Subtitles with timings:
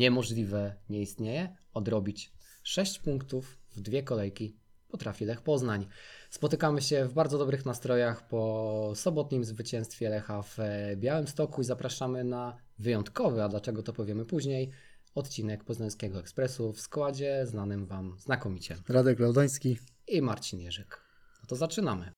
[0.00, 4.56] niemożliwe nie istnieje, odrobić 6 punktów w dwie kolejki
[4.88, 5.86] potrafi Lech Poznań.
[6.30, 10.58] Spotykamy się w bardzo dobrych nastrojach po sobotnim zwycięstwie Lecha w
[10.96, 14.70] Białymstoku i zapraszamy na wyjątkowy, a dlaczego to powiemy później,
[15.14, 18.76] odcinek Poznańskiego Ekspresu w składzie znanym Wam znakomicie.
[18.88, 19.78] Radek Laudański
[20.08, 21.00] i Marcin Jerzyk.
[21.42, 22.12] No to zaczynamy.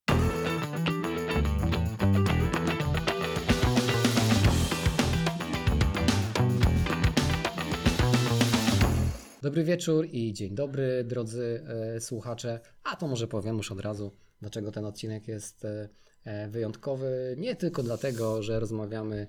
[9.42, 11.64] Dobry wieczór i dzień dobry, drodzy
[11.96, 12.60] e, słuchacze.
[12.84, 15.88] A to może powiem już od razu, dlaczego ten odcinek jest e,
[16.24, 17.34] e wyjątkowy.
[17.38, 19.26] Nie tylko dlatego, że rozmawiamy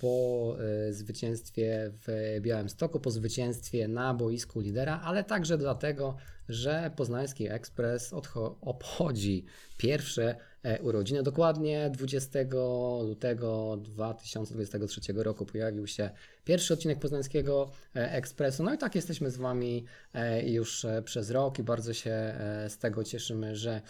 [0.00, 0.56] po
[0.90, 6.16] zwycięstwie w Białymstoku, po zwycięstwie na boisku lidera, ale także dlatego,
[6.48, 8.12] że Poznański Ekspres
[8.60, 9.44] obchodzi
[9.76, 10.36] pierwsze
[10.82, 11.22] urodziny.
[11.22, 12.38] Dokładnie 20
[13.02, 16.10] lutego 2023 roku pojawił się
[16.44, 18.62] pierwszy odcinek Poznańskiego e, Ekspresu.
[18.62, 22.34] No i tak jesteśmy z Wami e, już przez rok i bardzo się
[22.68, 23.82] z tego cieszymy, że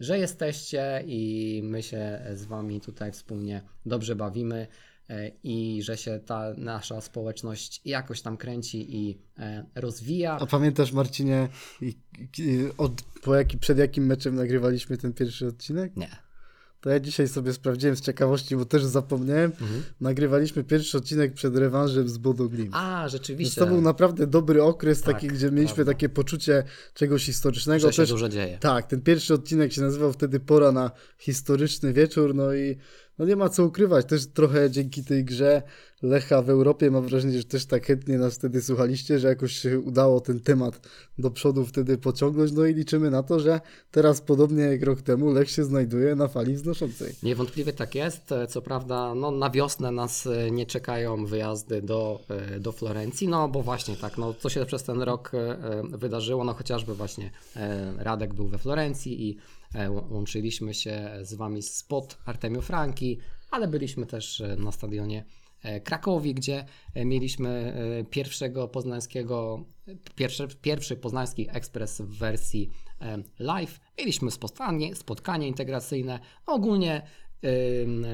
[0.00, 4.66] że jesteście i my się z Wami tutaj wspólnie dobrze bawimy.
[5.10, 10.38] E, i że się ta nasza społeczność jakoś tam kręci i e, rozwija.
[10.40, 11.48] A pamiętasz Marcinie,
[12.78, 15.96] od, po jaki, przed jakim meczem nagrywaliśmy ten pierwszy odcinek?
[15.96, 16.30] Nie.
[16.80, 19.50] To ja dzisiaj sobie sprawdziłem z ciekawości, bo też zapomniałem.
[19.50, 19.82] Mhm.
[20.00, 22.70] Nagrywaliśmy pierwszy odcinek przed rewanżem z Bodo Glimt.
[22.72, 23.60] A, rzeczywiście.
[23.60, 25.92] Więc to był naprawdę dobry okres, tak, taki, gdzie mieliśmy prawda.
[25.92, 26.64] takie poczucie
[26.94, 27.86] czegoś historycznego.
[27.86, 28.58] Że się też, dużo dzieje.
[28.58, 32.76] Tak, ten pierwszy odcinek się nazywał wtedy Pora na historyczny wieczór, no i
[33.20, 35.62] no nie ma co ukrywać, też trochę dzięki tej grze
[36.02, 39.80] Lecha w Europie mam wrażenie, że też tak chętnie nas wtedy słuchaliście, że jakoś się
[39.80, 44.62] udało ten temat do przodu wtedy pociągnąć, no i liczymy na to, że teraz podobnie
[44.62, 47.14] jak rok temu Lech się znajduje na fali wznoszącej.
[47.22, 52.60] Niewątpliwie tak jest, co prawda no, na wiosnę nas e, nie czekają wyjazdy do, e,
[52.60, 56.54] do Florencji, no bo właśnie tak, no co się przez ten rok e, wydarzyło, no
[56.54, 57.30] chociażby właśnie
[57.98, 59.36] Radek był we Florencji i
[60.10, 63.18] łączyliśmy się z Wami spod Artemio Franki,
[63.50, 65.24] ale byliśmy też na stadionie
[65.62, 66.64] E, Krakowi, gdzie
[66.94, 67.48] e, mieliśmy
[68.00, 69.64] e, pierwszego poznańskiego,
[70.14, 72.70] pierwszy, pierwszy poznański ekspres w wersji
[73.38, 73.80] live.
[73.98, 76.20] Mieliśmy spotkanie, spotkanie integracyjne.
[76.46, 77.02] Ogólnie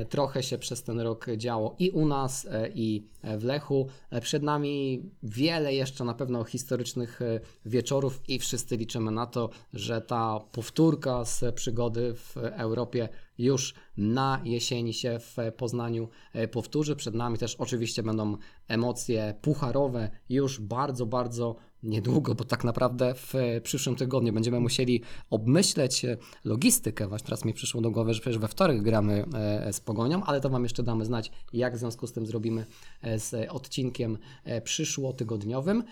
[0.08, 3.06] trochę się przez ten rok działo i u nas, i
[3.38, 3.88] w Lechu.
[4.22, 7.20] Przed nami wiele jeszcze na pewno historycznych
[7.66, 14.40] wieczorów i wszyscy liczymy na to, że ta powtórka z przygody w Europie już na
[14.44, 16.96] jesieni się w Poznaniu e, powtórzy.
[16.96, 18.36] Przed nami też oczywiście będą
[18.68, 26.06] emocje pucharowe już bardzo, bardzo niedługo, bo tak naprawdę w przyszłym tygodniu będziemy musieli obmyśleć
[26.44, 27.08] logistykę.
[27.08, 30.40] Właśnie teraz mi przyszło do głowy, że przecież we wtorek gramy e, z Pogonią, ale
[30.40, 32.66] to Wam jeszcze damy znać, jak w związku z tym zrobimy
[33.02, 34.18] e, z odcinkiem
[34.64, 35.82] przyszłotygodniowym.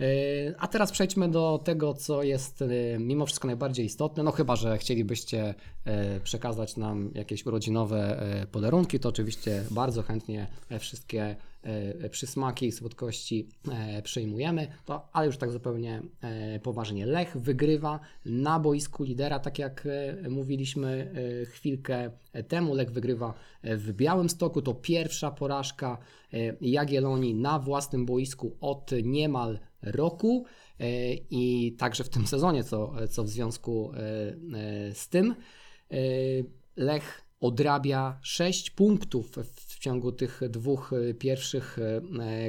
[0.00, 0.04] E,
[0.58, 2.66] a teraz przejdźmy do tego, co jest e,
[2.98, 4.22] mimo wszystko najbardziej istotne.
[4.22, 5.54] No chyba, że chcielibyście
[5.84, 8.22] e, przekazać nam jakieś urodzinowe
[8.52, 10.46] podarunki, to oczywiście bardzo chętnie
[10.78, 11.36] wszystkie
[12.10, 13.48] przysmaki i słodkości
[14.02, 14.68] przyjmujemy.
[14.84, 16.02] To, ale już tak zupełnie
[16.62, 17.06] poważnie.
[17.06, 19.88] Lech wygrywa na boisku lidera, tak jak
[20.30, 21.14] mówiliśmy
[21.50, 22.10] chwilkę
[22.48, 22.74] temu.
[22.74, 24.62] Lech wygrywa w Białym Stoku.
[24.62, 25.98] To pierwsza porażka
[26.60, 30.44] Jagiellonii na własnym boisku od niemal roku
[30.80, 35.34] e, i także w tym sezonie, co, co w związku e, e, z tym.
[36.76, 41.78] Lech odrabia 6 punktów w ciągu tych dwóch pierwszych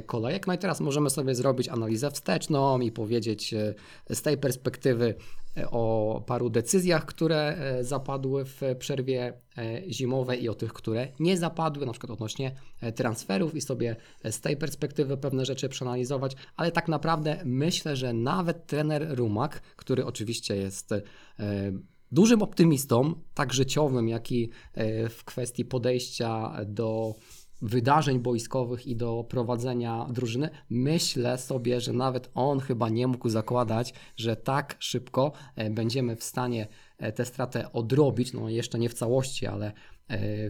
[0.06, 0.48] kolejek.
[0.48, 3.56] No i teraz możemy sobie zrobić analizę wsteczną i powiedzieć
[4.10, 5.16] z tej perspektywy,
[5.72, 11.38] o paru decyzjach, które e, zapadły w przerwie e, zimowej i o tych, które nie
[11.38, 16.72] zapadły, na przykład odnośnie e, transferów i sobie z tej perspektywy pewne rzeczy przeanalizować, ale
[16.72, 20.94] tak naprawdę myślę, że nawet trener Rumak, który oczywiście jest
[22.14, 24.50] dużym optymistą, tak życiowym, jak i
[25.10, 27.16] w kwestii podejścia do
[27.64, 33.94] wydarzeń boiskowych i do prowadzenia drużyny, myślę sobie, że nawet on chyba nie mógł zakładać,
[34.18, 36.68] że tak szybko e, będziemy w stanie
[36.98, 39.93] e, tę stratę odrobić, no jeszcze nie w całości, ale E,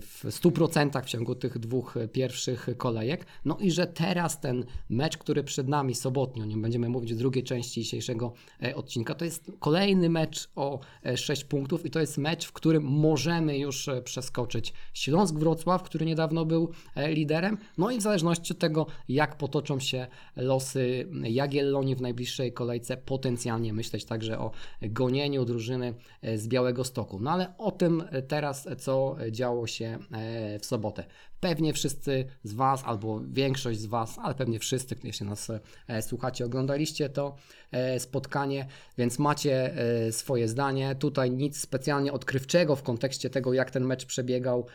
[0.01, 3.25] w 100% w ciągu tych dwóch pierwszych kolejek.
[3.45, 7.17] No i że teraz ten mecz, który przed nami sobotnio, o nim będziemy mówić w
[7.17, 8.33] drugiej części dzisiejszego
[8.63, 10.79] e, odcinka, to jest kolejny mecz o
[11.15, 16.05] 6 e, punktów i to jest mecz, w którym możemy już przeskoczyć Śląsk Wrocław, który
[16.05, 17.57] niedawno był liderem.
[17.77, 23.73] No i w zależności od tego, jak potoczą się losy Jagiellonii w najbliższej kolejce, potencjalnie
[23.73, 24.51] myśleć także o
[24.81, 25.93] gonieniu drużyny
[26.35, 27.19] z Białego Stoku.
[27.19, 31.05] No ale o tym teraz, co działo działo się e, w sobotę.
[31.39, 35.51] Pewnie wszyscy z Was, albo większość z Was, ale pewnie wszyscy, jeśli nas
[35.87, 37.35] e, słuchacie, oglądaliście to
[37.71, 38.67] e, spotkanie,
[38.97, 39.73] więc macie
[40.11, 40.95] swoje zdanie.
[40.95, 44.65] Tutaj nic specjalnie odkrywczego w kontekście tego, jak ten mecz przebiegał,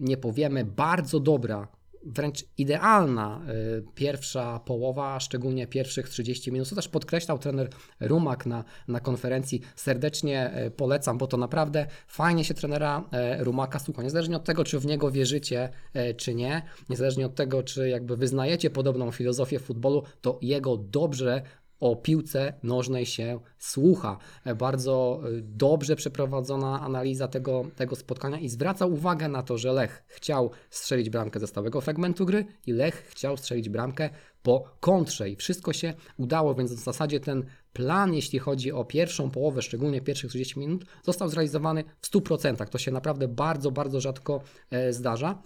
[0.00, 0.64] nie powiemy.
[0.64, 1.68] Bardzo dobra
[2.08, 3.40] wręcz idealna
[3.78, 6.68] y, pierwsza połowa, szczególnie pierwszych 30 minut.
[6.68, 7.68] To też podkreślał trener
[8.00, 9.60] Rumak na, na konferencji.
[9.76, 13.04] Serdecznie y, polecam, bo to naprawdę fajnie się trenera
[13.40, 14.02] y, Rumaka słucha.
[14.02, 15.68] Niezależnie od tego, czy w niego wierzycie,
[16.16, 21.42] czy nie, niezależnie od tego, czy jakby wyznajecie podobną filozofię futbolu, to jego dobrze
[21.80, 24.18] o piłce nożnej się słucha.
[24.58, 30.04] Bardzo y, dobrze przeprowadzona analiza tego, tego spotkania i zwraca uwagę na to, że Lech
[30.06, 34.10] chciał strzelić bramkę ze stałego fragmentu gry i Lech chciał strzelić bramkę
[34.42, 39.30] po kontrze i wszystko się udało, więc w zasadzie ten plan, jeśli chodzi o pierwszą
[39.30, 42.68] połowę, szczególnie pierwszych 30 minut, został zrealizowany w 100%.
[42.68, 44.40] To się naprawdę bardzo, bardzo rzadko
[44.70, 45.42] e, zdarza.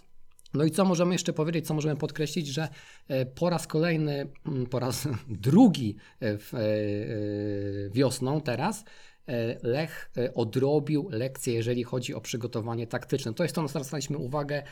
[0.54, 2.69] No i co możemy jeszcze powiedzieć, co możemy podkreślić, że
[3.08, 6.38] e, po raz kolejny, mm, po raz drugi e, e,
[7.90, 8.84] wiosną teraz
[9.62, 13.34] Lech odrobił lekcję, jeżeli chodzi o przygotowanie taktyczne.
[13.34, 14.62] To jest to, na co zwracaliśmy uwagę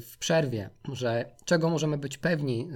[0.00, 2.68] w przerwie, że czego możemy być pewni,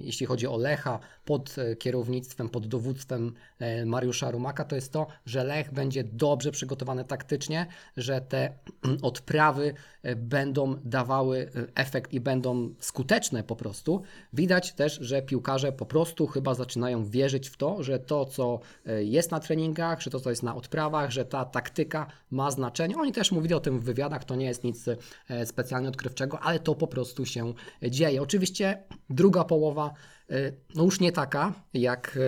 [0.00, 3.32] jeśli chodzi o Lecha pod kierownictwem, pod dowództwem
[3.86, 7.66] Mariusza Rumaka, to jest to, że Lech będzie dobrze przygotowany taktycznie,
[7.96, 8.52] że te
[9.02, 9.74] odprawy
[10.16, 14.02] będą dawały efekt i będą skuteczne po prostu.
[14.32, 18.60] Widać też, że piłkarze po prostu chyba zaczynają wierzyć w to, że to, co
[18.98, 22.96] jest na treningach, że to, co jest na odprawach, że ta taktyka ma znaczenie.
[22.96, 26.60] Oni też mówili o tym w wywiadach, to nie jest nic e, specjalnie odkrywczego, ale
[26.60, 28.22] to po prostu się dzieje.
[28.22, 29.94] Oczywiście druga połowa
[30.30, 32.18] e, no już nie taka, jak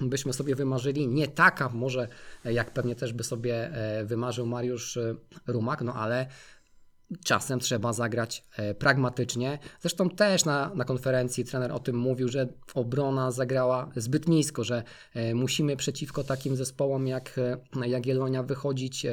[0.00, 2.08] e, byśmy sobie wymarzyli, nie taka może,
[2.44, 3.70] jak pewnie też by sobie
[4.04, 4.98] wymarzył Mariusz
[5.46, 6.26] Rumak, no ale
[7.24, 9.58] czasem trzeba zagrać e, pragmatycznie.
[9.80, 14.82] Zresztą też na, na konferencji trener o tym mówił, że obrona zagrała zbyt nisko, że
[15.14, 17.40] e, musimy przeciwko takim zespołom jak
[17.82, 19.06] e, Jagiellonia wychodzić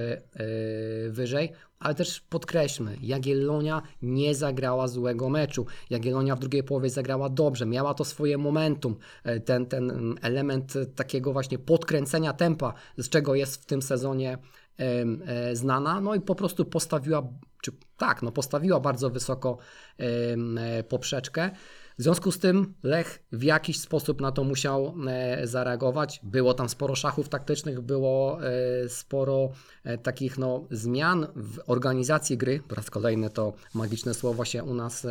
[1.10, 1.52] wyżej,
[1.82, 5.66] ale też podkreślmy, Jagiellonia nie zagrała złego meczu.
[5.90, 8.96] Jagiellonia w drugiej połowie zagrała dobrze, miała to swoje momentum,
[9.46, 14.38] ten, ten element takiego właśnie podkręcenia tempa, z czego jest w tym sezonie
[15.54, 17.28] znana, no i po prostu postawiła
[17.62, 19.58] czy tak, no postawiła bardzo wysoko
[19.98, 21.50] e, poprzeczkę.
[21.98, 26.20] W związku z tym Lech w jakiś sposób na to musiał e, zareagować.
[26.24, 29.50] Było tam sporo szachów taktycznych, było e, sporo
[30.04, 32.60] takich no, zmian w organizacji gry.
[32.68, 35.08] Po raz kolejny to magiczne słowo się u nas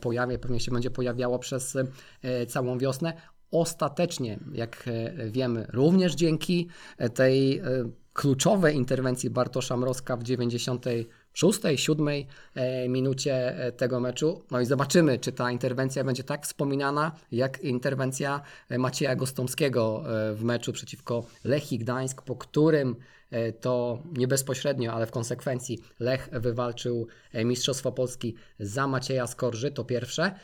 [0.00, 1.78] pojawia, pewnie się będzie pojawiało przez
[2.48, 3.12] całą wiosnę.
[3.50, 4.84] Ostatecznie, jak
[5.30, 6.68] wiemy, również dzięki
[7.14, 7.62] tej
[8.12, 10.86] kluczowej interwencji Bartosza Mrozka w 90
[11.34, 14.42] szóstej, siódmej e, minucie e, tego meczu.
[14.50, 20.44] No i zobaczymy, czy ta interwencja będzie tak wspominana, jak interwencja e, Macieja Gostomskiego w
[20.44, 22.96] meczu przeciwko Lechii Gdańsk, po którym
[23.60, 30.34] to nie bezpośrednio, ale w konsekwencji Lech wywalczył Mistrzostwo Polski za Macieja Skorży, to pierwsze.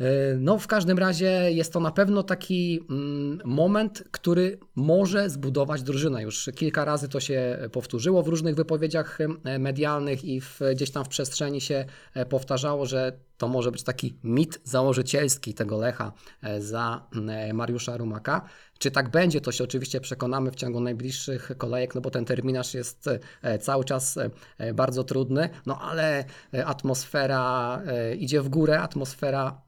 [0.00, 5.82] E, no, w każdym razie jest to na pewno taki mm, moment, który może zbudować
[5.82, 6.22] drużynę.
[6.22, 11.04] Już kilka razy to się powtórzyło w różnych wypowiedziach e, medialnych i w, gdzieś tam
[11.04, 11.84] w przestrzeni się
[12.14, 16.12] e, powtarzało, że to może być taki mit założycielski tego Lecha
[16.58, 17.06] za
[17.52, 18.48] Mariusza Rumaka.
[18.78, 22.74] Czy tak będzie, to się oczywiście przekonamy w ciągu najbliższych kolejek, no bo ten terminarz
[22.74, 23.08] jest
[23.42, 24.18] e, cały czas
[24.58, 27.82] e, bardzo trudny, no ale e, atmosfera
[28.18, 29.60] idzie w górę, atmosfera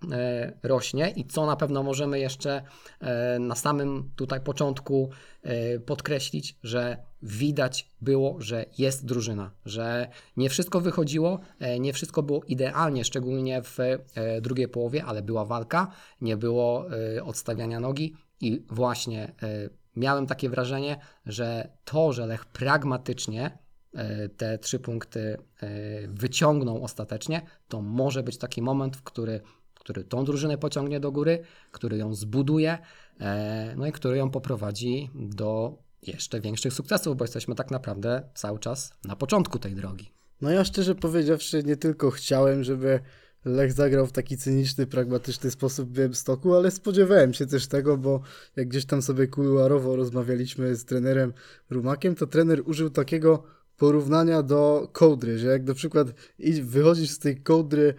[0.62, 2.62] rośnie i co na pewno możemy jeszcze
[3.40, 5.10] na samym tutaj początku
[5.86, 11.40] podkreślić, że widać było, że jest drużyna, że nie wszystko wychodziło,
[11.80, 13.78] nie wszystko było idealnie, szczególnie w
[14.40, 16.86] drugiej połowie, ale była walka, nie było
[17.24, 23.58] odstawiania nogi, i właśnie e, miałem takie wrażenie, że to, że Lech pragmatycznie
[23.94, 25.20] e, te trzy punkty
[25.60, 25.68] e,
[26.08, 29.40] wyciągnął ostatecznie, to może być taki moment, w który,
[29.74, 32.78] który tą drużynę pociągnie do góry, który ją zbuduje,
[33.76, 38.92] no i który ją poprowadzi do jeszcze większych sukcesów, bo jesteśmy tak naprawdę cały czas
[39.04, 40.12] na początku tej drogi.
[40.40, 43.00] No ja szczerze powiedziawszy nie tylko chciałem, żeby
[43.44, 48.20] Lech zagrał w taki cyniczny, pragmatyczny sposób w Białymstoku, ale spodziewałem się też tego, bo
[48.56, 51.32] jak gdzieś tam sobie kuluarowo rozmawialiśmy z trenerem
[51.70, 53.42] Rumakiem, to trener użył takiego
[53.76, 56.08] porównania do kołdry, że jak na przykład
[56.62, 57.94] wychodzisz z tej kołdry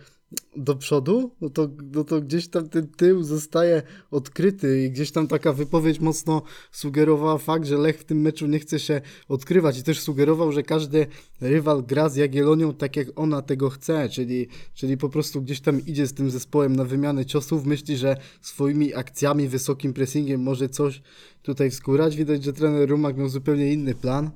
[0.55, 3.81] do przodu, no to, no to gdzieś tam ten tył zostaje
[4.11, 8.59] odkryty i gdzieś tam taka wypowiedź mocno sugerowała fakt, że Lech w tym meczu nie
[8.59, 11.07] chce się odkrywać i też sugerował, że każdy
[11.41, 15.85] rywal gra z Jagielonią tak jak ona tego chce, czyli, czyli po prostu gdzieś tam
[15.85, 21.01] idzie z tym zespołem na wymianę ciosów, myśli, że swoimi akcjami, wysokim pressingiem może coś
[21.43, 22.15] tutaj wskórać.
[22.15, 24.31] Widać, że trener Rumak miał zupełnie inny plan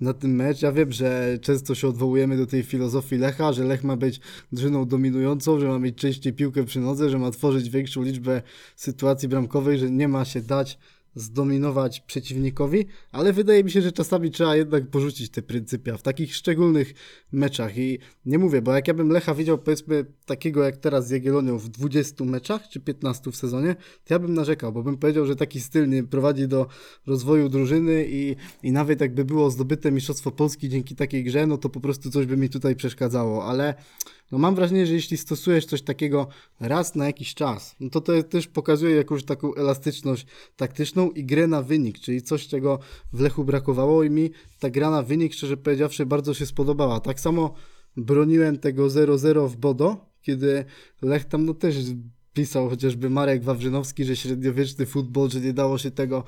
[0.00, 0.62] na tym mecz.
[0.62, 4.20] Ja wiem, że często się odwołujemy do tej filozofii Lecha, że Lech ma być
[4.52, 8.42] drużyną dominującą, że ma mieć częściej piłkę przy nodze, że ma tworzyć większą liczbę
[8.76, 10.78] sytuacji bramkowej, że nie ma się dać
[11.16, 16.36] zdominować przeciwnikowi, ale wydaje mi się, że czasami trzeba jednak porzucić te pryncypia w takich
[16.36, 16.94] szczególnych
[17.32, 17.78] meczach.
[17.78, 21.58] I nie mówię, bo jak ja bym Lecha widział powiedzmy takiego jak teraz z Jagiellonią
[21.58, 25.36] w 20 meczach czy 15 w sezonie, to ja bym narzekał, bo bym powiedział, że
[25.36, 26.66] taki styl nie prowadzi do
[27.06, 31.68] rozwoju drużyny i, i nawet jakby było zdobyte Mistrzostwo Polski dzięki takiej grze, no to
[31.68, 33.74] po prostu coś by mi tutaj przeszkadzało, ale
[34.32, 36.28] no mam wrażenie, że jeśli stosujesz coś takiego
[36.60, 41.46] raz na jakiś czas, no to to też pokazuje jakąś taką elastyczność taktyczną i grę
[41.46, 42.78] na wynik, czyli coś, czego
[43.12, 47.00] w Lechu brakowało i mi ta gra na wynik, szczerze powiedziawszy, bardzo się spodobała.
[47.00, 47.54] Tak samo
[47.96, 50.64] broniłem tego 0-0 w Bodo, kiedy
[51.02, 51.76] Lech tam no też
[52.36, 56.24] pisał chociażby Marek Wawrzynowski, że średniowieczny futbol, że nie dało się tego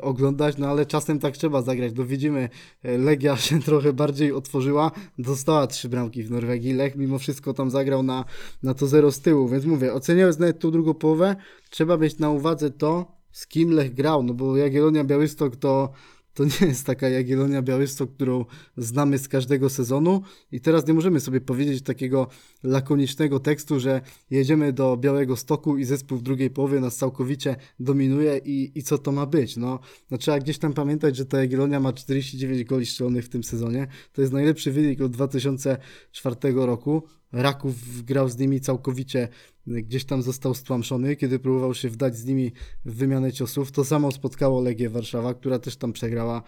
[0.00, 1.92] oglądać, no ale czasem tak trzeba zagrać.
[1.96, 2.48] No widzimy,
[2.82, 7.70] e, Legia się trochę bardziej otworzyła, dostała trzy bramki w Norwegii, Lech mimo wszystko tam
[7.70, 8.24] zagrał na,
[8.62, 11.36] na to zero z tyłu, więc mówię, oceniając nawet tą drugą połowę,
[11.70, 15.92] trzeba mieć na uwadze to, z kim Lech grał, no bo Jagiellonia Białystok to
[16.34, 18.44] to nie jest taka Jagiellonia Białystok, którą
[18.76, 22.28] znamy z każdego sezonu i teraz nie możemy sobie powiedzieć takiego
[22.62, 28.38] lakonicznego tekstu, że jedziemy do Białego Stoku i zespół w drugiej połowie nas całkowicie dominuje
[28.44, 29.56] i, i co to ma być.
[29.56, 29.78] No,
[30.10, 33.86] no trzeba gdzieś tam pamiętać, że ta Jagiellonia ma 49 goli strzelonych w tym sezonie.
[34.12, 37.02] To jest najlepszy wynik od 2004 roku.
[37.32, 39.28] Raków grał z nimi całkowicie,
[39.66, 42.52] gdzieś tam został stłamszony, kiedy próbował się wdać z nimi
[42.84, 43.72] w wymianę ciosów.
[43.72, 46.42] To samo spotkało Legię Warszawa, która też tam przegrała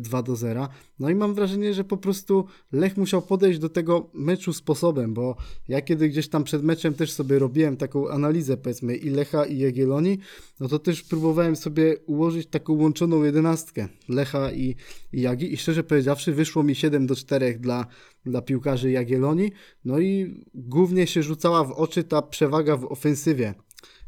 [0.00, 0.68] 2 e, do 0.
[0.98, 5.36] No i mam wrażenie, że po prostu Lech musiał podejść do tego meczu sposobem, bo
[5.68, 9.58] ja kiedy gdzieś tam przed meczem też sobie robiłem taką analizę powiedzmy i Lecha i
[9.58, 10.18] Jagiellonii,
[10.60, 14.76] no to też próbowałem sobie ułożyć taką łączoną jedenastkę Lecha i,
[15.12, 17.86] i Jagi i szczerze powiedziawszy wyszło mi 7 do 4 dla,
[18.26, 19.52] dla piłkarzy Jagiellonii,
[19.84, 23.54] no i głównie się rzucała w oczy ta przewaga w ofensywie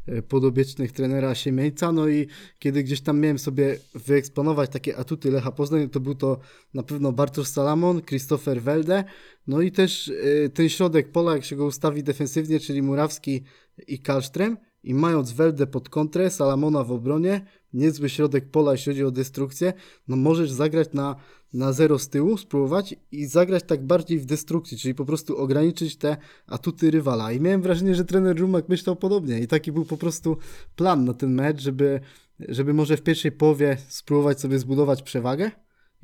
[0.07, 2.27] E, podobiecznych trenera Siemieńca, no i
[2.59, 6.39] kiedy gdzieś tam miałem sobie wyeksponować takie atuty Lecha Poznań, to był to
[6.73, 9.03] na pewno Bartosz Salamon, Christopher Welde,
[9.47, 10.11] no i też
[10.45, 13.43] e, ten środek pola, jak się go ustawi defensywnie, czyli Murawski
[13.87, 19.03] i Kalsztrem i mając Weldę pod kontrę, Salamona w obronie, niezły środek pola, jeśli chodzi
[19.03, 19.73] o destrukcję,
[20.07, 21.15] no możesz zagrać na,
[21.53, 25.95] na zero z tyłu, spróbować i zagrać tak bardziej w destrukcji, czyli po prostu ograniczyć
[25.95, 27.31] te atuty rywala.
[27.31, 30.37] I miałem wrażenie, że trener Rumak myślał podobnie i taki był po prostu
[30.75, 31.99] plan na ten mecz, żeby,
[32.39, 35.51] żeby może w pierwszej połowie spróbować sobie zbudować przewagę,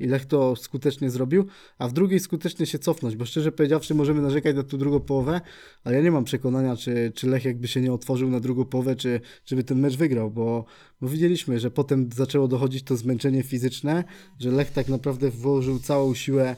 [0.00, 1.46] i Lech to skutecznie zrobił,
[1.78, 5.40] a w drugiej skutecznie się cofnąć, bo szczerze powiedziawszy możemy narzekać na tą drugą połowę,
[5.84, 8.96] ale ja nie mam przekonania, czy, czy Lech jakby się nie otworzył na drugą połowę,
[8.96, 10.64] czy, czy by ten mecz wygrał, bo,
[11.00, 14.04] bo widzieliśmy, że potem zaczęło dochodzić to zmęczenie fizyczne,
[14.38, 16.56] że Lech tak naprawdę włożył całą siłę e,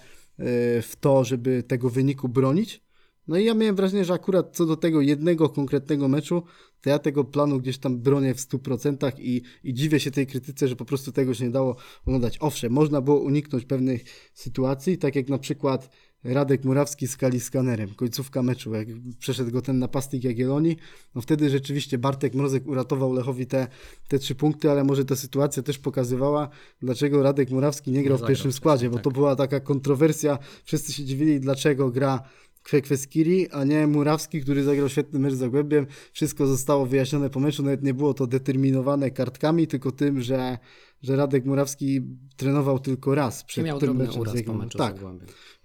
[0.82, 2.81] w to, żeby tego wyniku bronić,
[3.28, 6.42] no i ja miałem wrażenie, że akurat co do tego jednego konkretnego meczu,
[6.80, 10.68] to ja tego planu gdzieś tam bronię w 100% i, i dziwię się tej krytyce,
[10.68, 11.76] że po prostu tego się nie dało
[12.06, 12.36] oglądać.
[12.40, 15.90] Owszem, można było uniknąć pewnych sytuacji, tak jak na przykład
[16.24, 18.88] Radek Murawski z Kali skanerem, końcówka meczu, jak
[19.18, 20.76] przeszedł go ten napastnik Jagiellonii,
[21.14, 23.66] no wtedy rzeczywiście Bartek Mrozek uratował Lechowi te,
[24.08, 26.48] te trzy punkty, ale może ta sytuacja też pokazywała,
[26.80, 29.04] dlaczego Radek Murawski nie grał nie w pierwszym składzie, bo tak.
[29.04, 32.22] to była taka kontrowersja, wszyscy się dziwili, dlaczego gra
[32.62, 35.86] Kwekweskiri, a nie Murawski, który zagrał świetny mecz z Zagłębiem.
[36.12, 40.58] Wszystko zostało wyjaśnione po meczu, nawet nie było to determinowane kartkami, tylko tym, że,
[41.02, 42.00] że Radek Murawski
[42.36, 44.20] trenował tylko raz przed miał tym meczem.
[44.20, 44.96] Uraz po meczu tak.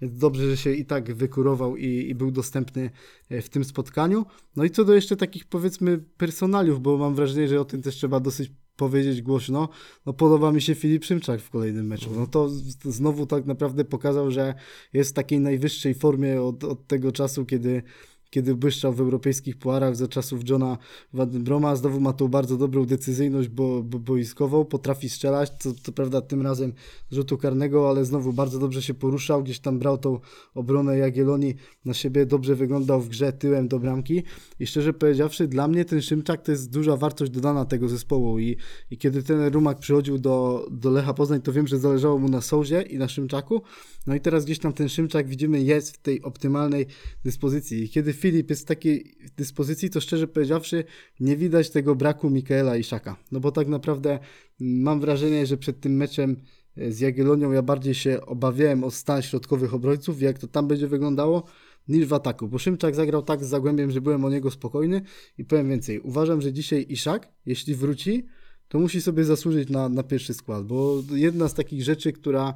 [0.02, 2.90] Więc dobrze, że się i tak wykurował i, i był dostępny
[3.30, 4.26] e, w tym spotkaniu.
[4.56, 7.96] No i co do jeszcze takich powiedzmy personaliów, bo mam wrażenie, że o tym też
[7.96, 9.70] trzeba dosyć powiedzieć głośno,
[10.06, 12.10] no podoba mi się Filip Szymczak w kolejnym meczu.
[12.16, 12.50] No to
[12.86, 14.54] znowu tak naprawdę pokazał, że
[14.94, 17.84] jest w takiej najwyższej formie od, od tego czasu, kiedy
[18.30, 20.78] kiedy błyszczał w europejskich puarach za czasów Johna
[21.14, 21.76] Vandenbroma.
[21.76, 26.42] Znowu ma tą bardzo dobrą decyzyjność bo, bo, boiskową, potrafi strzelać, co, to prawda tym
[26.42, 26.74] razem
[27.12, 30.20] rzutu karnego, ale znowu bardzo dobrze się poruszał, gdzieś tam brał tą
[30.56, 31.56] obronę Jagiellonii
[31.86, 34.24] na siebie, dobrze wyglądał w grze tyłem do bramki.
[34.60, 38.40] I szczerze powiedziawszy, dla mnie ten Szymczak to jest duża wartość dodana tego zespołu.
[38.40, 38.58] I,
[38.92, 42.42] i kiedy ten Rumak przychodził do, do Lecha Poznań, to wiem, że zależało mu na
[42.42, 43.62] Sołzie i na Szymczaku,
[44.08, 46.86] no i teraz gdzieś tam ten Szymczak widzimy jest w tej optymalnej
[47.24, 47.84] dyspozycji.
[47.84, 50.84] I kiedy Filip jest w takiej dyspozycji, to szczerze powiedziawszy
[51.20, 52.84] nie widać tego braku Mikaela i.
[53.32, 54.20] No bo tak naprawdę
[54.60, 56.36] mam wrażenie, że przed tym meczem
[56.90, 61.44] z Jagiellonią ja bardziej się obawiałem o stan środkowych obrońców, jak to tam będzie wyglądało,
[61.88, 62.48] niż w ataku.
[62.48, 65.02] Bo Szymczak zagrał tak z Zagłębiem, że byłem o niego spokojny
[65.38, 66.00] i powiem więcej.
[66.00, 68.26] Uważam, że dzisiaj Iszak, jeśli wróci,
[68.68, 72.54] to musi sobie zasłużyć na, na pierwszy skład, bo jedna z takich rzeczy, która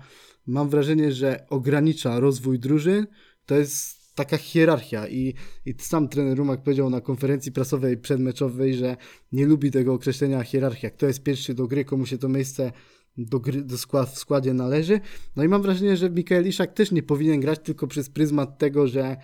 [0.48, 3.08] mam wrażenie, że ogranicza rozwój drużyn,
[3.46, 5.34] to jest taka hierarchia i,
[5.66, 8.98] i sam trener Rumak powiedział na konferencji prasowej przedmeczowej, że
[9.32, 10.90] nie lubi tego określenia hierarchia.
[10.90, 12.72] Kto jest pierwszy do gry, komu się to miejsce
[13.18, 15.00] do, gry, do skład, w składzie należy.
[15.36, 18.88] No i mam wrażenie, że Mikael Iszak też nie powinien grać tylko przez pryzmat tego,
[18.88, 19.18] że,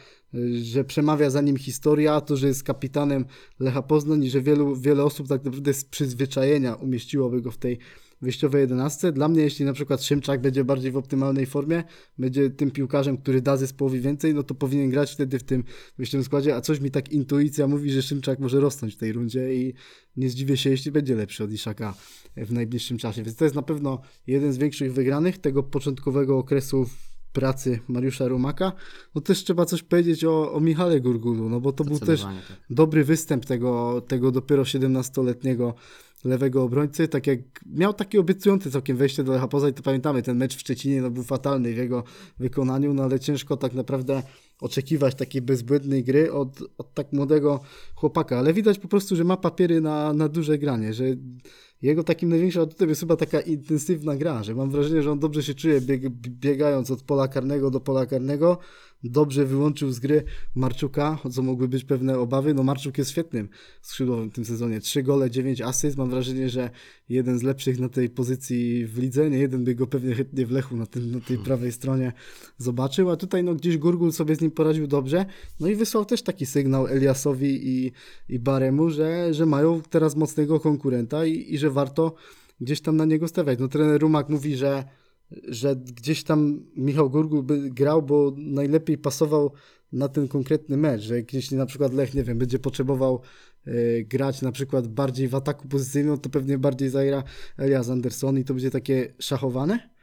[0.62, 3.26] że przemawia za nim historia, to, że jest kapitanem
[3.60, 7.80] Lecha Poznań i że wielu, wiele osób tak naprawdę z przyzwyczajenia umieściłoby go w tej
[8.22, 9.12] wyjściowej 11.
[9.12, 11.84] Dla mnie, jeśli na przykład Szymczak będzie bardziej w optymalnej formie,
[12.18, 15.64] będzie tym piłkarzem, który da zespołowi więcej, no to powinien grać wtedy w tym
[15.98, 19.56] wyjściowym składzie, a coś mi tak intuicja mówi, że Szymczak może rosnąć w tej rundzie
[19.56, 19.74] i
[20.18, 21.94] nie zdziwię się, jeśli będzie lepszy od Iszaka
[22.38, 23.24] w najbliższym czasie.
[23.24, 26.86] Więc to jest na pewno jeden z większych wygranych tego początkowego okresu
[27.34, 28.72] pracy Mariusza Rumaka.
[29.16, 32.34] No też trzeba coś powiedzieć o, o Michale Gurgulu, no bo to był też tak.
[32.70, 35.74] dobry występ tego, tego dopiero 17-letniego
[36.26, 40.38] lewego obrońcy, tak jak miał takie obiecujące całkiem wejście do Lecha Poznań, to pamiętamy, ten
[40.38, 42.04] mecz w Szczecinie no, był fatalny w jego
[42.40, 44.24] wykonaniu, no ale ciężko tak naprawdę
[44.62, 47.60] oczekiwać takiej bezbłędnej gry od, od tak młodego
[47.96, 51.04] chłopaka, ale widać po prostu, że ma papiery na, na duże granie, że
[51.82, 55.44] jego takim największym atutem jest chyba taka intensywna gra, że mam wrażenie, że on dobrze
[55.44, 58.58] się czuje bieg, biegając od pola karnego do pola karnego,
[59.04, 60.24] dobrze wyłączył z gry
[60.56, 62.54] Marczuka, co mogły być pewne obawy.
[62.54, 63.50] No Marczuk jest świetnym
[63.82, 64.80] skrzydłowym w tym sezonie.
[64.80, 65.98] Trzy gole, dziewięć asyst.
[65.98, 66.70] Mam wrażenie, że
[67.10, 69.30] jeden z lepszych na tej pozycji w lidze.
[69.30, 72.14] Nie jeden by go pewnie chętnie w Lechu na, tym, na tej prawej stronie
[72.58, 75.26] zobaczył, a tutaj no gdzieś Gurgul sobie z nim poradził dobrze.
[75.60, 77.92] No i wysłał też taki sygnał Eliasowi i,
[78.30, 82.16] i Baremu, że, że mają teraz mocnego konkurenta i, i że warto
[82.62, 83.60] gdzieś tam na niego stawiać.
[83.60, 84.84] No trener Rumak mówi, że
[85.32, 89.52] że gdzieś tam Michał Gurgul by grał, bo najlepiej pasował
[89.92, 93.22] na ten konkretny mecz, że jeśli na przykład Lech, nie wiem, będzie potrzebował
[93.68, 97.24] y, grać na przykład bardziej w ataku pozycyjnym, to pewnie bardziej zagra
[97.58, 99.98] Elias Anderson i to będzie takie szachowane.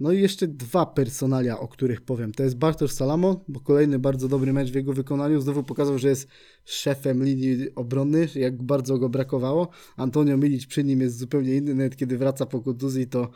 [0.00, 2.32] No i jeszcze dwa personalia, o których powiem.
[2.32, 5.40] To jest Bartosz Salamo, bo kolejny bardzo dobry mecz w jego wykonaniu.
[5.40, 6.28] Znowu pokazał, że jest
[6.64, 9.68] szefem linii obrony, jak bardzo go brakowało.
[9.96, 13.30] Antonio Milic przy nim jest zupełnie inny, nawet kiedy wraca po kontuzji, to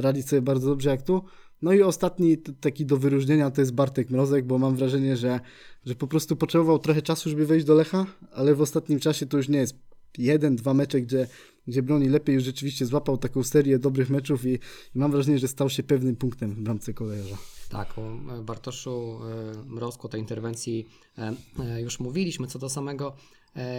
[0.00, 1.24] radzi sobie bardzo dobrze jak tu.
[1.62, 5.40] No i ostatni taki do wyróżnienia to jest Bartek Mrozek, bo mam wrażenie, że,
[5.86, 9.36] że po prostu potrzebował trochę czasu, żeby wejść do Lecha, ale w ostatnim czasie to
[9.36, 9.76] już nie jest
[10.18, 11.26] jeden, dwa mecze, gdzie
[11.66, 14.52] gdzie broni lepiej już rzeczywiście złapał taką serię dobrych meczów i,
[14.94, 17.36] i mam wrażenie, że stał się pewnym punktem w bramce kolejarza.
[17.68, 20.86] Tak, o Bartoszu e, Mrozku, tej interwencji
[21.18, 22.46] e, e, już mówiliśmy.
[22.46, 23.16] Co do samego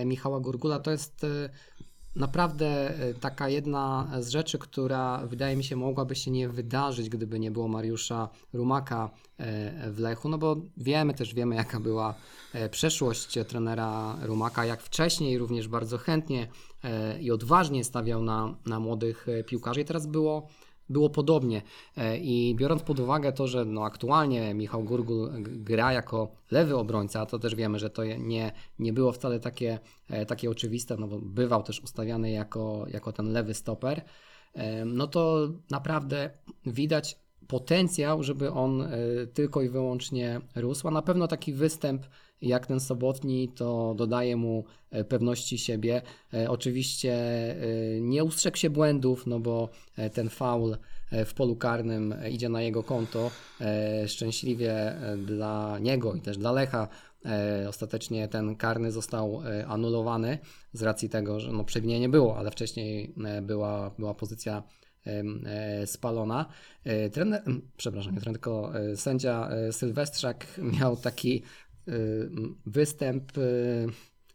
[0.06, 1.26] Michała Gurgula, to jest
[2.15, 7.52] naprawdę taka jedna z rzeczy, która wydaje mi się mogłaby się nie wydarzyć, gdyby nie
[7.52, 9.10] było Mariusza Rumaka
[9.88, 12.15] w Lechu, no bo wiemy też, wiemy jaka była
[12.71, 16.47] przeszłość trenera Rumaka, jak wcześniej również bardzo chętnie
[16.84, 19.82] E, i odważnie stawiał na, na młodych e, piłkarzy.
[19.82, 20.47] I teraz było,
[20.91, 21.62] było podobnie.
[21.97, 27.25] E, I biorąc pod uwagę to, że no aktualnie Michał Gurgul gra jako lewy obrońca,
[27.25, 29.80] to też wiemy, że to nie, nie było wcale takie,
[30.27, 34.01] takie oczywiste, no bo bywał też ustawiany jako, jako ten lewy stoper,
[34.86, 36.30] no to naprawdę
[36.65, 37.21] widać
[37.52, 38.88] potencjał, żeby on
[39.34, 40.88] tylko i wyłącznie rósł.
[40.88, 42.06] A na pewno taki występ
[42.42, 46.02] jak ten sobotni, to dodaje mu e, pewności siebie.
[46.34, 49.70] E, oczywiście e, nie ustrzegł się błędów, no bo
[50.14, 50.78] ten faul
[51.26, 53.32] w polu karnym idzie na jego konto.
[54.08, 56.88] Szczęśliwie dla niego i też dla Lecha
[57.70, 60.38] ostatecznie ten karny został anulowany
[60.74, 64.64] z racji tego, że no przewinienie było, ale wcześniej była, była pozycja
[65.86, 66.46] spalona.
[67.12, 67.44] Trener,
[67.78, 71.44] przepraszam, nie trener, tylko sędzia Sylwestrzak miał taki
[72.66, 73.32] występ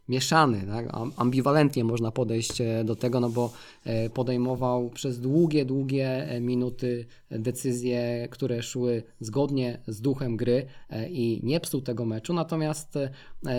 [0.09, 0.89] mieszany, tak?
[1.17, 3.53] ambiwalentnie można podejść e, do tego, no bo
[3.85, 10.67] e, podejmował przez długie, długie e, minuty decyzje, które szły zgodnie z duchem gry
[11.11, 12.99] i nie psuł tego meczu, natomiast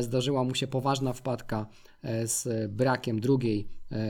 [0.01, 1.67] zdarzyła mu się poważna wpadka
[2.23, 3.67] z brakiem drugiej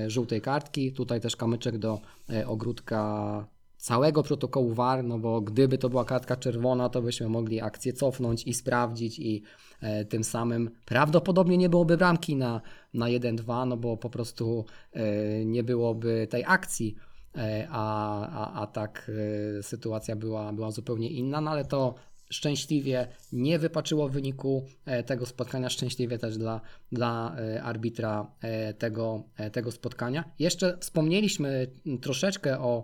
[0.08, 0.94] żółtej kartki.
[0.94, 2.00] Tutaj też kamyczek do
[2.46, 7.94] ogródka całego protokołu VAR, no bo gdyby to była kartka czerwona, to byśmy mogli akcję
[7.94, 9.44] cofnąć i sprawdzić i
[9.82, 12.62] e, tym samym prawdopodobnie nie byłoby bramki na,
[12.94, 16.96] na 1-2, no bo po prostu e, nie byłoby tej akcji,
[17.38, 19.12] e, a, a, a tak
[19.60, 21.96] e, sytuacja była, była zupełnie inna, no ale to
[22.30, 24.66] szczęśliwie nie wypaczyło wyniku
[25.06, 26.62] tego spotkania, szczęśliwie też dla,
[26.92, 28.32] dla arbitra
[28.78, 30.24] tego, tego spotkania.
[30.40, 31.68] Jeszcze wspomnieliśmy
[32.02, 32.84] troszeczkę o,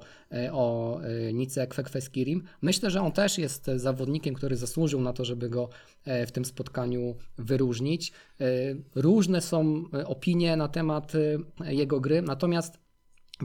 [0.52, 1.00] o
[1.34, 2.44] Nice Kwekweskirim.
[2.62, 5.70] Myślę, że on też jest zawodnikiem, który zasłużył na to, żeby go
[6.28, 8.12] w tym spotkaniu wyróżnić.
[8.96, 11.14] Różne są opinie na temat
[11.66, 12.83] jego gry, natomiast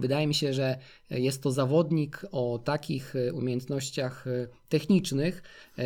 [0.00, 0.78] Wydaje mi się, że
[1.10, 5.42] jest to zawodnik o takich e, umiejętnościach e, technicznych,
[5.78, 5.82] e,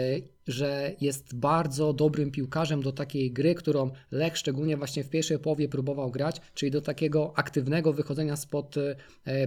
[0.47, 5.69] że jest bardzo dobrym piłkarzem do takiej gry, którą Lech szczególnie właśnie w pierwszej połowie
[5.69, 8.75] próbował grać, czyli do takiego aktywnego wychodzenia spod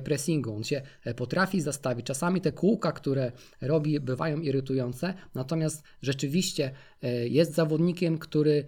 [0.03, 0.55] pressingu.
[0.55, 0.81] On się
[1.15, 2.05] potrafi zastawić.
[2.05, 6.71] Czasami te kółka, które robi, bywają irytujące, natomiast rzeczywiście
[7.23, 8.65] jest zawodnikiem, który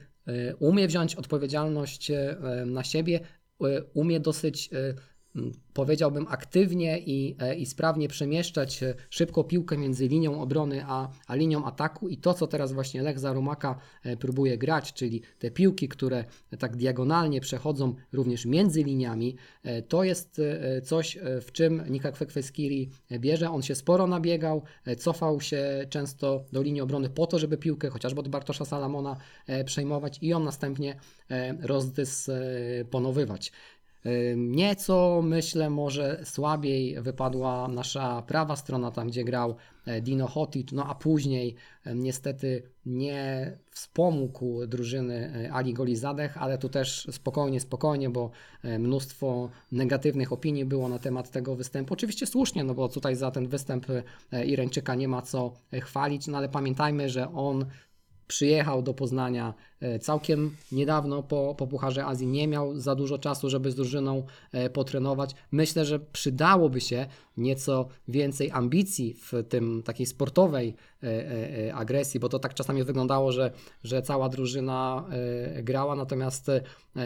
[0.59, 2.11] umie wziąć odpowiedzialność
[2.65, 3.19] na siebie,
[3.93, 4.69] umie dosyć
[5.77, 11.35] powiedziałbym, aktywnie i, e, i sprawnie przemieszczać e, szybko piłkę między linią obrony a, a
[11.35, 15.87] linią ataku i to, co teraz właśnie Lech Zarumaka e, próbuje grać, czyli te piłki,
[15.87, 16.25] które
[16.59, 19.35] tak diagonalnie przechodzą również między liniami,
[19.87, 20.41] to jest
[20.83, 23.51] coś, w czym Nika Kwekweskiri bierze.
[23.51, 24.61] On się sporo nabiegał,
[24.97, 29.17] cofał się często do linii obrony po to, żeby piłkę chociażby od Bartosza Salamona
[29.65, 30.99] przejmować i ją następnie
[31.61, 33.51] rozdysponowywać.
[34.35, 39.55] Nieco myślę może słabiej wypadła nasza prawa strona, tam gdzie grał
[39.85, 41.55] e, Dino Hotic, no a później
[41.95, 48.31] niestety nie wspomógł drużyny e, Ali Golizadeh, ale tu też spokojnie, spokojnie, bo
[48.63, 51.93] e, mnóstwo negatywnych opinii było na temat tego występu.
[51.93, 53.85] Oczywiście słusznie, no bo tutaj za ten występ
[54.45, 57.65] Irańczyka nie ma co chwalić, no ale pamiętajmy, że on
[58.27, 63.49] przyjechał do Poznania e, całkiem niedawno po, po Pucharze Azji, nie miał za dużo czasu,
[63.49, 65.35] żeby z drużyną e, potrenować.
[65.51, 67.05] Myślę, że przydałoby się
[67.37, 73.51] nieco więcej ambicji w tym takiej sportowej e, agresji, bo to tak czasami wyglądało, że,
[73.83, 75.05] że cała drużyna
[75.63, 76.51] grała, natomiast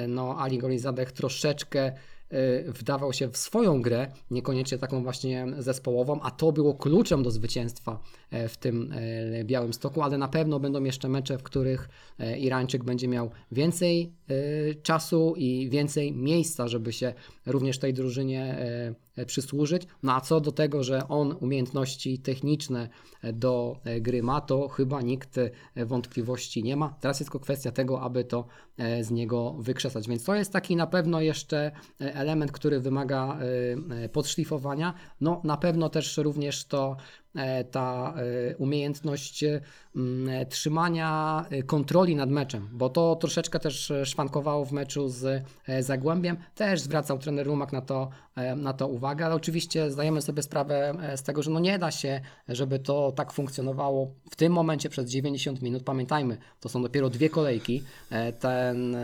[0.07, 1.91] no, Ali Golizadeh troszeczkę
[2.67, 7.99] wdawał się w swoją grę, niekoniecznie taką właśnie zespołową, a to było kluczem do zwycięstwa
[8.31, 11.89] e, w tym e, Białym Stoku, ale na pewno będą jeszcze mecze, w których
[12.19, 14.13] e, Irańczyk będzie miał więcej
[14.83, 17.13] czasu i więcej miejsca, żeby się
[17.45, 18.57] również tej drużynie
[19.25, 19.87] przysłużyć.
[20.03, 22.89] No a co do tego, że on umiejętności techniczne
[23.33, 25.39] do gry ma, to chyba nikt
[25.75, 26.95] wątpliwości nie ma.
[26.99, 28.45] Teraz jest tylko kwestia tego, aby to
[29.01, 30.07] z niego wykrzesać.
[30.07, 34.93] Więc to jest taki na pewno jeszcze element, który wymaga e, e, podszlifowania.
[35.21, 36.97] No na pewno też również to
[37.30, 37.30] E,
[37.71, 38.13] ta
[38.51, 39.43] e, umiejętność
[40.49, 45.43] trzymania e, kontroli nad meczem, bo to troszeczkę też szwankowało w meczu z
[45.79, 46.37] Zagłębiem.
[46.55, 48.09] Też zwracał trener Rumak na to,
[48.55, 52.21] na to uwagę, ale oczywiście zdajemy sobie sprawę z tego, że no nie da się,
[52.47, 55.83] żeby to tak funkcjonowało w tym momencie przez 90 minut.
[55.83, 57.83] Pamiętajmy, to są dopiero dwie kolejki.
[58.39, 58.97] Ten,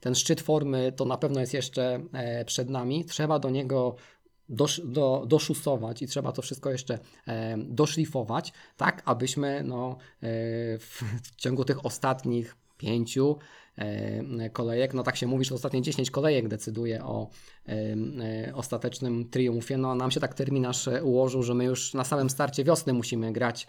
[0.00, 2.00] ten szczyt formy to na pewno jest jeszcze
[2.46, 3.04] przed nami.
[3.04, 3.96] Trzeba do niego
[4.48, 9.98] dosz, do, doszusować i trzeba to wszystko jeszcze e, doszlifować, tak abyśmy no, e,
[10.78, 13.36] w, w ciągu tych ostatnich pięciu
[13.76, 17.30] e, kolejek, no tak się mówi, że ostatnie 10 kolejek decyduje o
[17.68, 17.72] e,
[18.48, 19.76] e, ostatecznym triumfie.
[19.76, 23.66] No nam się tak terminarz ułożył, że my już na samym starcie wiosny musimy grać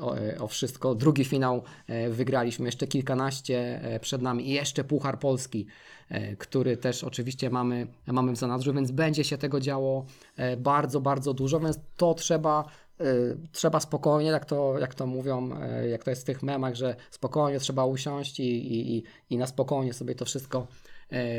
[0.00, 0.94] o, o, wszystko.
[0.94, 1.62] Drugi finał
[2.10, 5.66] wygraliśmy, jeszcze kilkanaście przed nami i jeszcze Puchar Polski
[6.08, 10.06] E, który też oczywiście mamy, mamy w zanadrzu, więc będzie się tego działo
[10.36, 12.64] e, bardzo, bardzo dużo, więc to trzeba
[13.00, 13.04] e,
[13.52, 15.50] trzeba spokojnie, jak to, jak to mówią,
[15.90, 19.92] jak to jest w tych memach, że spokojnie trzeba usiąść i, i, i na spokojnie
[19.92, 20.66] sobie to wszystko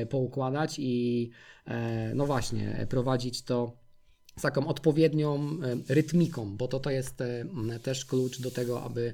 [0.10, 1.30] poukładać i
[2.16, 3.72] no właśnie, prowadzić to
[4.38, 5.58] z taką odpowiednią
[5.90, 7.24] rytmiką, bo to, to jest
[7.84, 9.14] też klucz do tego, aby,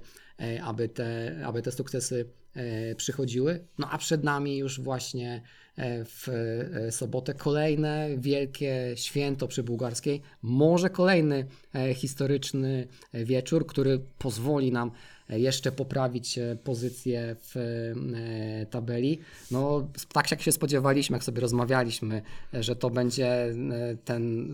[0.64, 3.68] aby, te, aby te sukcesy E, przychodziły.
[3.78, 5.42] No a przed nami już właśnie
[5.76, 11.46] e, w e, sobotę kolejne wielkie święto przy bułgarskiej, może kolejny
[11.96, 14.92] historyczny wieczór, który pozwoli nam
[15.32, 17.56] jeszcze poprawić pozycję w
[18.70, 19.20] tabeli.
[19.52, 22.22] No, tak jak się spodziewaliśmy, jak sobie rozmawialiśmy,
[22.54, 23.54] że to będzie
[24.06, 24.50] ten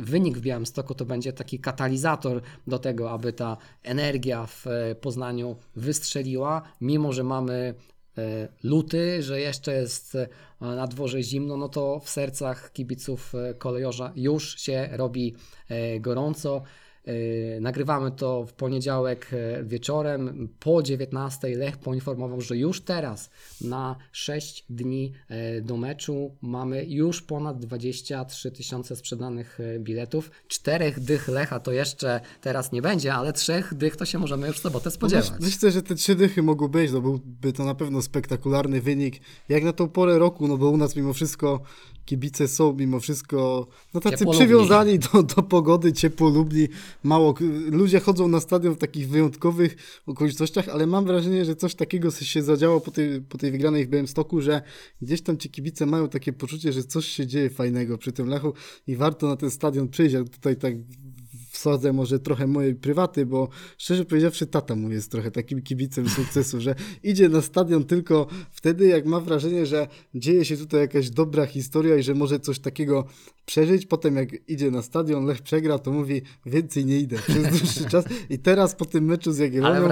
[0.00, 4.66] wynik w Białymstoku, to będzie taki katalizator do tego, aby ta energia w
[5.00, 7.74] Poznaniu wystrzeliła, mimo że mamy
[8.18, 10.28] e, luty, że jeszcze jest e,
[10.60, 15.34] na dworze zimno, no to w sercach kibiców e, kolejorza już się robi
[16.00, 16.62] gorąco.
[17.08, 20.48] Yy, nagrywamy to w poniedziałek yy, wieczorem.
[20.60, 27.22] Po 19 Lech poinformował, że już teraz na 6 dni yy, do meczu mamy już
[27.22, 30.30] ponad 23 tysiące sprzedanych biletów.
[30.48, 34.56] Czterech dych Lecha to jeszcze teraz nie będzie, ale trzech dych to się możemy już
[34.56, 35.30] w sobotę spodziewać.
[35.30, 39.20] No myślę, że te trzy dychy mogą być, no byłby to na pewno spektakularny wynik,
[39.48, 41.60] jak na tą porę roku, no bo u nas mimo wszystko
[42.08, 44.46] kibice są mimo wszystko no tacy Ciepłolubni.
[44.46, 46.68] przywiązani do, do pogody, ciepłolubni,
[47.04, 47.34] mało,
[47.70, 52.42] ludzie chodzą na stadion w takich wyjątkowych okolicznościach, ale mam wrażenie, że coś takiego się
[52.42, 54.62] zadziało po tej, po tej wygranej w Białymstoku, że
[55.02, 58.52] gdzieś tam ci kibice mają takie poczucie, że coś się dzieje fajnego przy tym Lechu
[58.86, 60.74] i warto na ten stadion przyjść, a tutaj tak
[61.58, 66.60] wsadzę może trochę mojej prywaty, bo szczerze powiedziawszy tata mój jest trochę takim kibicem sukcesu,
[66.60, 71.46] że idzie na stadion tylko wtedy, jak ma wrażenie, że dzieje się tutaj jakaś dobra
[71.46, 73.06] historia i że może coś takiego
[73.48, 73.86] przeżyć.
[73.86, 78.04] Potem jak idzie na stadion, Lech przegra, to mówi więcej nie idę przez dłuższy czas.
[78.30, 79.88] I teraz po tym meczu z Jagiellonią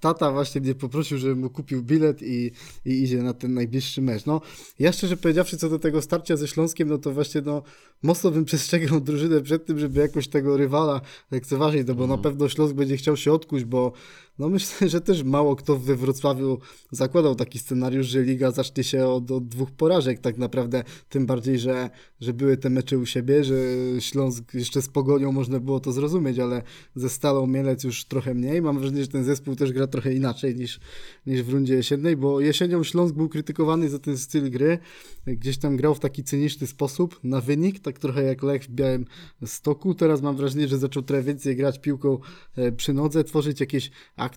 [0.00, 2.50] tata właśnie mnie poprosił, żebym mu kupił bilet i,
[2.84, 4.26] i idzie na ten najbliższy mecz.
[4.26, 4.40] No,
[4.78, 7.62] ja szczerze powiedziawszy, co do tego starcia ze Śląskiem, no to właśnie no,
[8.02, 12.48] mocno bym przestrzegał drużynę przed tym, żeby jakoś tego rywala lekceważyć, no bo na pewno
[12.48, 13.92] Śląsk będzie chciał się odkuć, bo
[14.40, 16.58] no myślę, że też mało kto we Wrocławiu
[16.90, 21.58] zakładał taki scenariusz, że liga zacznie się od, od dwóch porażek tak naprawdę, tym bardziej,
[21.58, 23.54] że, że były te mecze u siebie, że
[23.98, 26.62] Śląsk jeszcze z Pogonią można było to zrozumieć, ale
[26.94, 28.62] ze Stalą Mielec już trochę mniej.
[28.62, 30.80] Mam wrażenie, że ten zespół też gra trochę inaczej niż,
[31.26, 34.78] niż w rundzie jesiennej, bo jesienią Śląsk był krytykowany za ten styl gry,
[35.26, 39.04] gdzieś tam grał w taki cyniczny sposób na wynik, tak trochę jak Lech w Białym
[39.44, 39.94] Stoku.
[39.94, 42.18] Teraz mam wrażenie, że zaczął trochę więcej grać piłką
[42.56, 44.29] e, przy nodze, tworzyć jakieś akcje,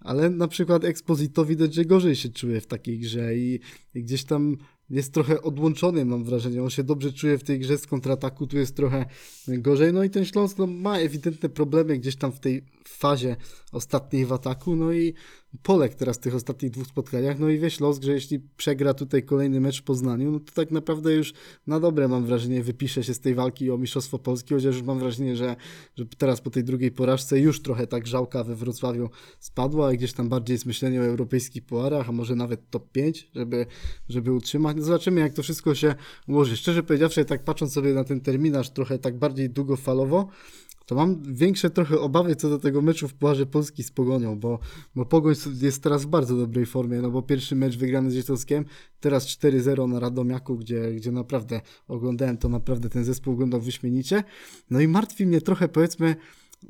[0.00, 3.60] ale na przykład Exposito widać, że gorzej się czuje w takiej grze i,
[3.94, 4.56] i gdzieś tam
[4.90, 6.62] jest trochę odłączony, mam wrażenie.
[6.62, 9.06] On się dobrze czuje w tej grze z kontrataku, tu jest trochę
[9.48, 9.92] gorzej.
[9.92, 13.36] No i ten Śląsk no, ma ewidentne problemy gdzieś tam w tej fazie
[13.72, 14.76] ostatniej w ataku.
[14.76, 15.14] No i
[15.62, 17.38] Polek teraz w tych ostatnich dwóch spotkaniach.
[17.38, 20.70] No i wie Śląsk, że jeśli przegra tutaj kolejny mecz w Poznaniu, no to tak
[20.70, 21.32] naprawdę już
[21.66, 24.98] na dobre mam wrażenie wypisze się z tej walki o Mistrzostwo Polskie, chociaż już mam
[24.98, 25.56] wrażenie, że,
[25.96, 30.12] że teraz po tej drugiej porażce już trochę tak żałka we Wrocławiu spadła i gdzieś
[30.12, 33.66] tam bardziej jest myślenie o europejskich puarach, a może nawet top 5, żeby,
[34.08, 34.76] żeby utrzymać.
[34.76, 35.94] No zobaczymy jak to wszystko się
[36.28, 36.56] ułoży.
[36.56, 40.28] Szczerze powiedziawszy, tak patrząc sobie na ten terminarz trochę tak bardziej długofalowo,
[40.86, 44.58] to mam większe trochę obawy co do tego meczu w Pucharze Polski z Pogonią, bo,
[44.94, 48.64] bo Pogoń jest teraz w bardzo dobrej formie, no bo pierwszy mecz wygrany z Dzieciowskiem,
[49.00, 54.24] teraz 4-0 na Radomiaku, gdzie, gdzie naprawdę oglądałem to, naprawdę ten zespół wyglądał wyśmienicie.
[54.70, 56.16] No i martwi mnie trochę powiedzmy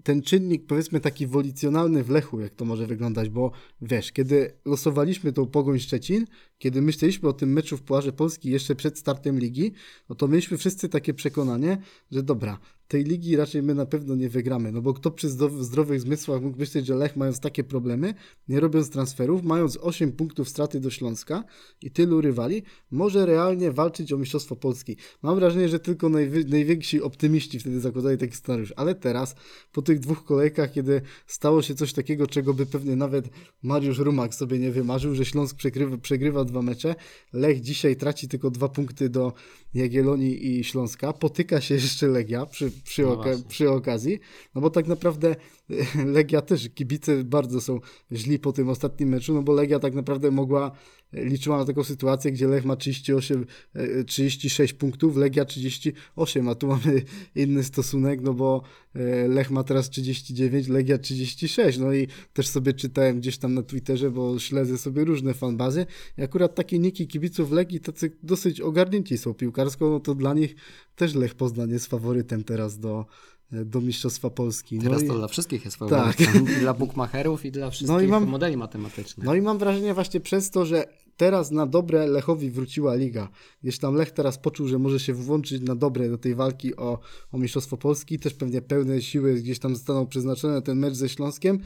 [0.02, 3.50] ten czynnik, powiedzmy, taki wolicjonalny w Lechu, jak to może wyglądać, bo
[3.82, 6.26] wiesz, kiedy losowaliśmy tą Pogoń Szczecin,
[6.58, 9.72] kiedy myśleliśmy o tym meczu w Pucharze Polski jeszcze przed startem ligi,
[10.08, 11.78] no to mieliśmy wszyscy takie przekonanie,
[12.10, 12.58] że dobra,
[12.92, 15.28] tej ligi raczej my na pewno nie wygramy, no bo kto przy
[15.60, 18.14] zdrowych zmysłach mógł myśleć, że Lech mając takie problemy,
[18.48, 21.44] nie robiąc transferów, mając 8 punktów straty do Śląska
[21.82, 24.96] i tylu rywali, może realnie walczyć o Mistrzostwo Polski.
[25.22, 29.34] Mam wrażenie, że tylko najwy- najwięksi optymiści wtedy zakładali taki scenariusz, ale teraz,
[29.72, 33.28] po tych dwóch kolejkach, kiedy stało się coś takiego, czego by pewnie nawet
[33.62, 36.94] Mariusz Rumak sobie nie wymarzył, że Śląsk przegrywa, przegrywa dwa mecze,
[37.32, 39.32] Lech dzisiaj traci tylko dwa punkty do
[39.74, 44.18] Jagiellonii i Śląska, potyka się jeszcze Legia przy, przy, No oka- przy okazji,
[44.54, 45.36] no bo tak naprawdę
[46.16, 47.80] Legia też, kibice bardzo są
[48.12, 50.72] źli po tym ostatnim meczu, no bo Legia tak naprawdę mogła,
[51.12, 56.66] liczyła na taką sytuację, gdzie Lech ma 38, e, 36 punktów, Legia 38, a tu
[56.66, 57.02] mamy
[57.34, 58.62] inny stosunek, no bo
[58.94, 63.62] e, Lech ma teraz 39, Legia 36, no i też sobie czytałem gdzieś tam na
[63.62, 65.86] Twitterze, bo śledzę sobie różne fanbazy
[66.18, 70.54] i akurat takie niki kibiców Legii tacy dosyć ogarnięci są piłkarsko, no to dla nich
[70.96, 73.06] też Lech Poznań jest faworytem teraz do,
[73.52, 74.76] do Mistrzostwa Polski.
[74.76, 76.20] No Teraz i- to dla wszystkich jest Tak.
[76.20, 79.26] I dla bookmacherów, i dla wszystkich mam- modeli matematycznych.
[79.26, 80.84] No i mam wrażenie właśnie przez to, że
[81.16, 83.28] teraz na dobre Lechowi wróciła liga.
[83.62, 86.98] Gdzieś tam Lech teraz poczuł, że może się włączyć na dobre do tej walki o,
[87.32, 88.18] o Mistrzostwo Polski.
[88.18, 91.58] Też pewnie pełne siły gdzieś tam zostaną przeznaczone na ten mecz ze Śląskiem.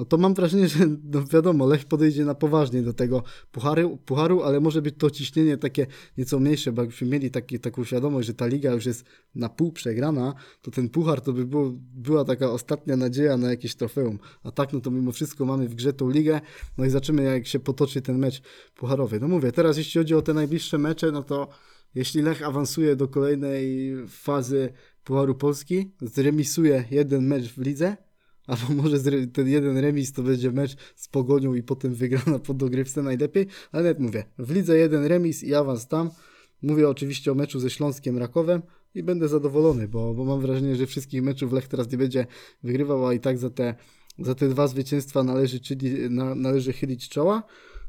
[0.00, 4.42] No to mam wrażenie, że no wiadomo, Lech podejdzie na poważnie do tego pucharu, pucharu,
[4.42, 5.86] ale może być to ciśnienie takie
[6.18, 9.72] nieco mniejsze, bo jakbyśmy mieli taki, taką świadomość, że ta liga już jest na pół
[9.72, 14.18] przegrana, to ten puchar to by było, była taka ostatnia nadzieja na jakieś trofeum.
[14.42, 16.40] A tak, no to mimo wszystko mamy w grze tą ligę,
[16.78, 18.42] no i zobaczymy jak się potoczy ten mecz
[18.74, 19.20] pucharowy.
[19.20, 21.48] No mówię, teraz jeśli chodzi o te najbliższe mecze, no to
[21.94, 24.72] jeśli Lech awansuje do kolejnej fazy
[25.04, 27.96] Pucharu Polski, zremisuje jeden mecz w lidze,
[28.46, 28.98] albo może
[29.32, 33.82] ten jeden remis to będzie mecz z Pogonią i potem wygrana po dogrywce najlepiej, ale
[33.82, 36.10] nawet mówię, w lidze jeden remis i awans tam.
[36.62, 38.62] Mówię oczywiście o meczu ze Śląskiem Rakowem,
[38.94, 42.26] i będę zadowolony, bo, bo mam wrażenie, że wszystkich meczów Lech teraz nie będzie
[42.62, 43.74] wygrywał, a i tak za te,
[44.18, 47.42] za te dwa zwycięstwa należy, czyli, na, należy chylić czoła.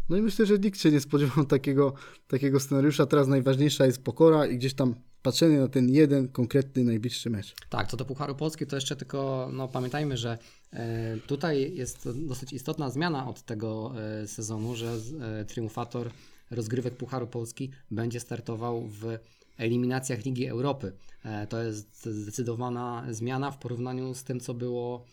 [0.09, 1.93] No i myślę, że nikt się nie spodziewał takiego,
[2.27, 3.05] takiego scenariusza.
[3.05, 7.55] Teraz najważniejsza jest pokora i gdzieś tam patrzenie na ten jeden konkretny, najbliższy mecz.
[7.69, 10.37] Tak, co do Pucharu Polski, to jeszcze tylko no, pamiętajmy, że
[10.73, 14.97] e, tutaj jest dosyć istotna zmiana od tego e, sezonu, że
[15.41, 16.11] e, triumfator
[16.51, 19.17] rozgrywek Pucharu Polski będzie startował w
[19.57, 20.93] eliminacjach Ligi Europy.
[21.49, 25.05] To jest zdecydowana zmiana w porównaniu z tym, co było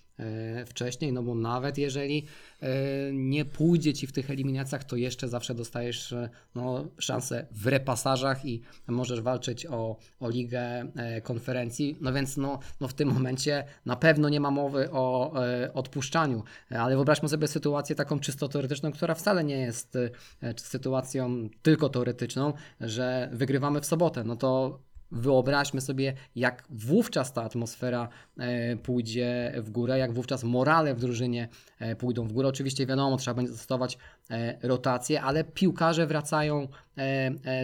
[0.67, 2.27] wcześniej, no bo nawet jeżeli
[2.61, 2.69] e,
[3.13, 8.45] nie pójdzie Ci w tych eliminacjach, to jeszcze zawsze dostajesz e, no, szansę w repasażach
[8.45, 13.65] i możesz walczyć o, o ligę e, konferencji, no więc no, no w tym momencie
[13.87, 18.49] na pewno nie ma mowy o e, odpuszczaniu, E, ale wyobraźmy sobie sytuację taką czysto
[18.49, 19.97] teoretyczną, która wcale nie jest
[20.43, 27.43] e, sytuacją tylko teoretyczną, że wygrywamy w sobotę, no to Wyobraźmy sobie, jak wówczas ta
[27.43, 32.49] atmosfera e, pójdzie w górę, jak wówczas morale w drużynie e, pójdą w górę.
[32.49, 33.99] Oczywiście wiadomo, trzeba będzie zastosować
[34.31, 36.69] e, rotację, ale piłkarze wracają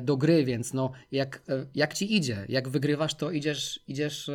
[0.02, 1.42] do gry, więc no, jak,
[1.74, 4.30] jak ci idzie, jak wygrywasz, to idziesz, idziesz,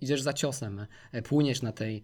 [0.00, 0.86] idziesz za ciosem,
[1.24, 2.02] płyniesz na tej,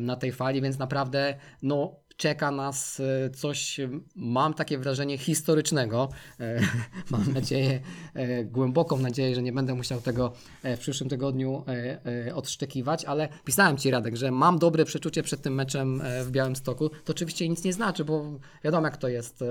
[0.00, 3.80] na tej fali, więc naprawdę no, czeka nas e, coś,
[4.16, 6.08] mam takie wrażenie historycznego.
[6.40, 6.60] E,
[7.10, 7.80] Mam nadzieję,
[8.14, 10.32] e, głęboką nadzieję, że nie będę musiał tego
[10.64, 11.64] w przyszłym tygodniu
[12.34, 16.88] odszczekiwać, ale pisałem Ci Radek, że mam dobre przeczucie przed tym meczem w Białymstoku.
[16.88, 19.44] To oczywiście nic nie znaczy, bo wiadomo jak to jest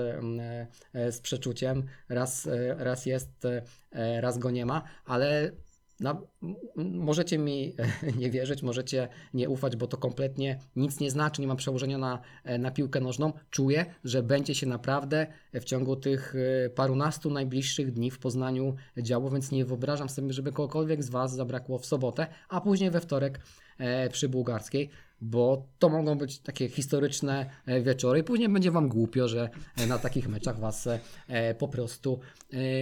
[1.10, 1.82] z przeczuciem.
[2.08, 3.46] Raz, raz jest,
[4.20, 5.52] raz go nie ma, ale
[6.42, 7.74] m- możecie mi
[8.20, 12.20] nie wierzyć, możecie nie ufać, bo to kompletnie nic nie znaczy, nie ma przełożenia na,
[12.44, 13.32] e, na piłkę nożną.
[13.50, 15.26] Czuję, że będzie się naprawdę
[15.60, 16.34] w ciągu tych
[16.66, 21.34] e, parunastu najbliższych dni w Poznaniu działo, więc nie wyobrażam sobie, żeby kogokolwiek z Was
[21.34, 23.40] zabrakło w sobotę, a później we wtorek
[23.78, 24.90] e, przy Bułgarskiej,
[25.20, 29.50] bo to mogą być takie historyczne e, wieczory i później będzie Wam głupio, że
[29.88, 30.88] na takich meczach Was
[31.58, 32.20] po prostu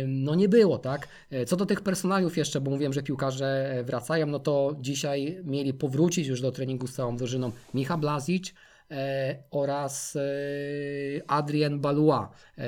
[0.06, 1.08] no nie było, tak?
[1.46, 6.26] Co do tych personaliów jeszcze, bo mówiłem, że piłkarze wracają, no to dzisiaj mieli powrócić
[6.26, 8.54] już do treningu z całą drużyną Micha Blazic,
[9.50, 10.20] oraz e,
[11.26, 12.30] Adrien Balua.
[12.58, 12.64] E,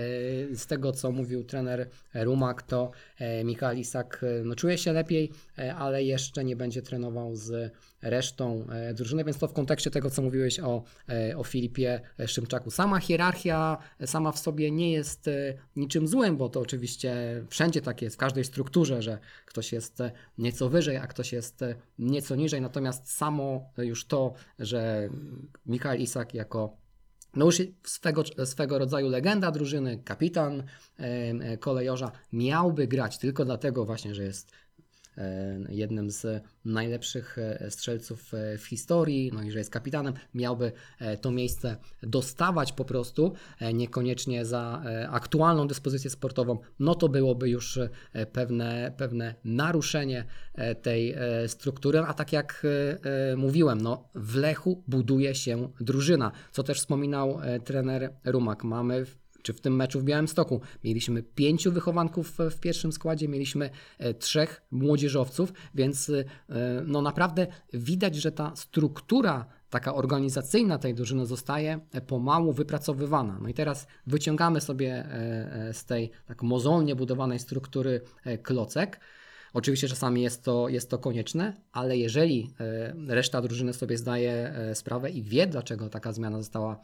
[0.56, 5.24] z tego, co mówił trener Rumak, to e, Michał Isak e, no, czuje się lepiej,
[5.24, 10.10] e, ale jeszcze nie będzie trenował z resztą e, drużyny, więc to w kontekście tego,
[10.10, 12.70] co mówiłeś o, e, o Filipie Szymczaku.
[12.70, 17.14] Sama hierarchia e, sama w sobie nie jest e, niczym złym, bo to oczywiście
[17.48, 21.62] wszędzie tak jest, w każdej strukturze, że ktoś jest e, nieco wyżej, a ktoś jest
[21.62, 25.08] e, nieco niżej, natomiast samo już to, że
[25.66, 26.86] Michał Isak jako
[27.36, 33.84] no już swego, swego rodzaju legenda drużyny, kapitan e, e, kolejorza miałby grać tylko dlatego
[33.84, 34.56] właśnie, że jest e,
[35.68, 41.16] jednym z najlepszych e, strzelców e, w historii, no i że jest kapitanem, miałby e,
[41.16, 47.50] to miejsce dostawać po prostu, e, niekoniecznie za e, aktualną dyspozycję sportową, no to byłoby
[47.50, 50.24] już e, pewne, pewne naruszenie
[50.54, 55.68] e, tej e, struktury, a tak jak e, e, mówiłem, no w Lechu buduje się
[55.80, 58.64] drużyna, co też wspominał e, trener Rumak.
[58.64, 59.06] Mamy
[59.46, 60.60] czy w tym meczu w Białymstoku.
[60.84, 66.24] Mieliśmy pięciu wychowanków w pierwszym składzie, mieliśmy e, trzech młodzieżowców, więc e,
[66.86, 73.38] no naprawdę widać, że ta struktura taka organizacyjna tej drużyny zostaje e, pomału wypracowywana.
[73.42, 75.08] No i teraz wyciągamy sobie
[75.72, 78.00] z tej tak mozolnie budowanej struktury
[78.42, 79.00] klocek.
[79.52, 82.50] Oczywiście czasami jest to, jest to konieczne, ale jeżeli
[83.08, 86.80] reszta drużyny sobie zdaje sprawę i wie, dlaczego taka zmiana została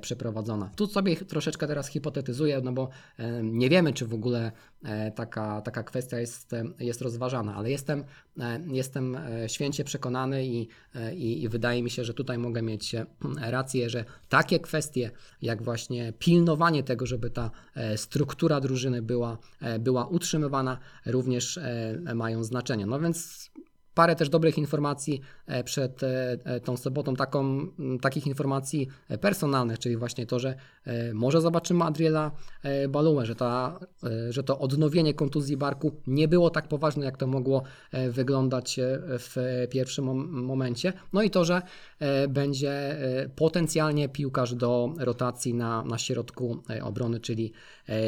[0.00, 0.70] przeprowadzona.
[0.76, 4.52] Tu sobie troszeczkę teraz hipotetyzuję, no bo e, nie wiemy, czy w ogóle
[4.82, 8.04] e, taka, taka kwestia jest, e, jest rozważana, ale jestem,
[8.38, 12.62] e, jestem e, święcie przekonany i, e, i, i wydaje mi się, że tutaj mogę
[12.62, 13.06] mieć e,
[13.38, 15.10] rację, że takie kwestie
[15.42, 22.14] jak właśnie pilnowanie tego, żeby ta e, struktura drużyny była, e, była utrzymywana, również e,
[22.14, 22.86] mają znaczenie.
[22.86, 23.50] No więc
[23.98, 27.66] parę też dobrych informacji e, przed e, e, tą sobotą, taką,
[28.00, 28.88] takich informacji
[29.20, 30.54] personalnych, czyli właśnie to, że
[31.14, 32.30] może zobaczymy Adriela
[32.88, 33.80] Baluę, że, ta,
[34.30, 37.62] że to odnowienie kontuzji barku nie było tak poważne, jak to mogło
[38.10, 40.92] wyglądać w pierwszym mom- momencie.
[41.12, 41.62] No i to, że
[42.28, 42.96] będzie
[43.36, 47.52] potencjalnie piłkarz do rotacji na, na środku obrony, czyli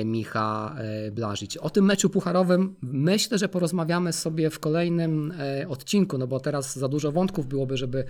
[0.05, 0.76] Micha
[1.12, 1.57] Blażyć.
[1.57, 5.33] O tym meczu pucharowym myślę, że porozmawiamy sobie w kolejnym
[5.68, 8.05] odcinku, no bo teraz za dużo wątków byłoby, żeby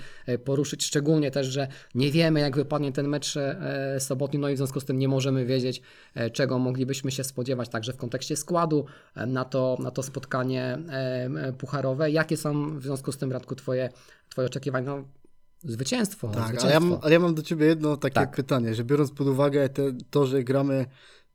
[0.45, 3.35] poruszyć, szczególnie też, że nie wiemy jak wypadnie ten mecz
[3.99, 5.83] sobotni, no i w związku z tym nie możemy wiedzieć,
[6.33, 8.85] czego moglibyśmy się spodziewać także w kontekście składu
[9.17, 10.79] na to, na to spotkanie
[11.59, 12.11] pucharowe.
[12.11, 13.89] Jakie są w związku z tym, Radku, twoje,
[14.29, 14.87] twoje oczekiwania?
[14.87, 15.05] No,
[15.63, 16.29] zwycięstwo.
[16.29, 16.67] Tak, zwycięstwo.
[16.67, 18.37] Ale, ja mam, ale ja mam do Ciebie jedno takie Tak.
[18.37, 20.87] pytanie, że biorąc pod uwagę te, to, że gramy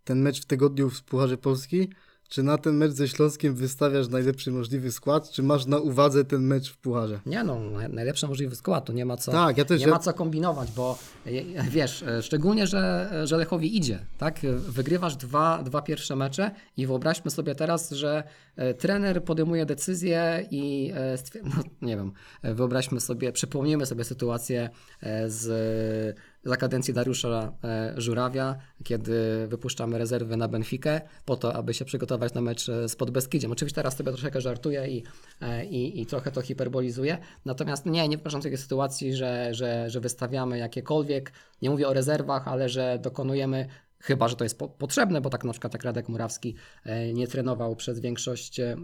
[0.04, 1.90] ten mecz w tygodniu w Pucharze Polski,
[2.30, 6.42] czy na ten mecz ze Śląskiem wystawiasz najlepszy możliwy skład, czy masz na uwadze ten
[6.42, 7.20] mecz w Pucharze?
[7.26, 10.00] Nie no, naj- najlepszy możliwy skład, tu nie ma co, Tak, ja też- nie ma
[10.00, 11.32] co kombinować, bo e,
[11.70, 14.40] wiesz, e, szczególnie, że, że Lechowi idzie, tak?
[14.58, 18.24] Wygrywasz dwa, dwa pierwsze mecze i wyobraźmy sobie teraz, że
[18.56, 21.18] e, trener podejmuje decyzję i e,
[21.56, 22.12] no, nie wiem,
[22.42, 24.70] e, wyobraźmy sobie, przypomnijmy sobie sytuację
[25.02, 26.16] e, z
[26.46, 32.34] za kadencji Dariusza e, Żurawia, kiedy wypuszczamy rezerwy na Benfikę po to, aby się przygotować
[32.34, 33.52] na mecz e, z Podbeskidziem.
[33.52, 35.04] Oczywiście teraz sobie troszeczkę żartuję i,
[35.42, 40.00] e, i, i trochę to hiperbolizuję, natomiast nie, nie wyobrażam takiej sytuacji, że, że, że
[40.00, 41.32] wystawiamy jakiekolwiek,
[41.62, 43.68] nie mówię o rezerwach, ale że dokonujemy
[44.06, 47.28] Chyba, że to jest po, potrzebne, bo tak na przykład jak Radek Murawski e, nie
[47.28, 48.76] trenował przez większość e,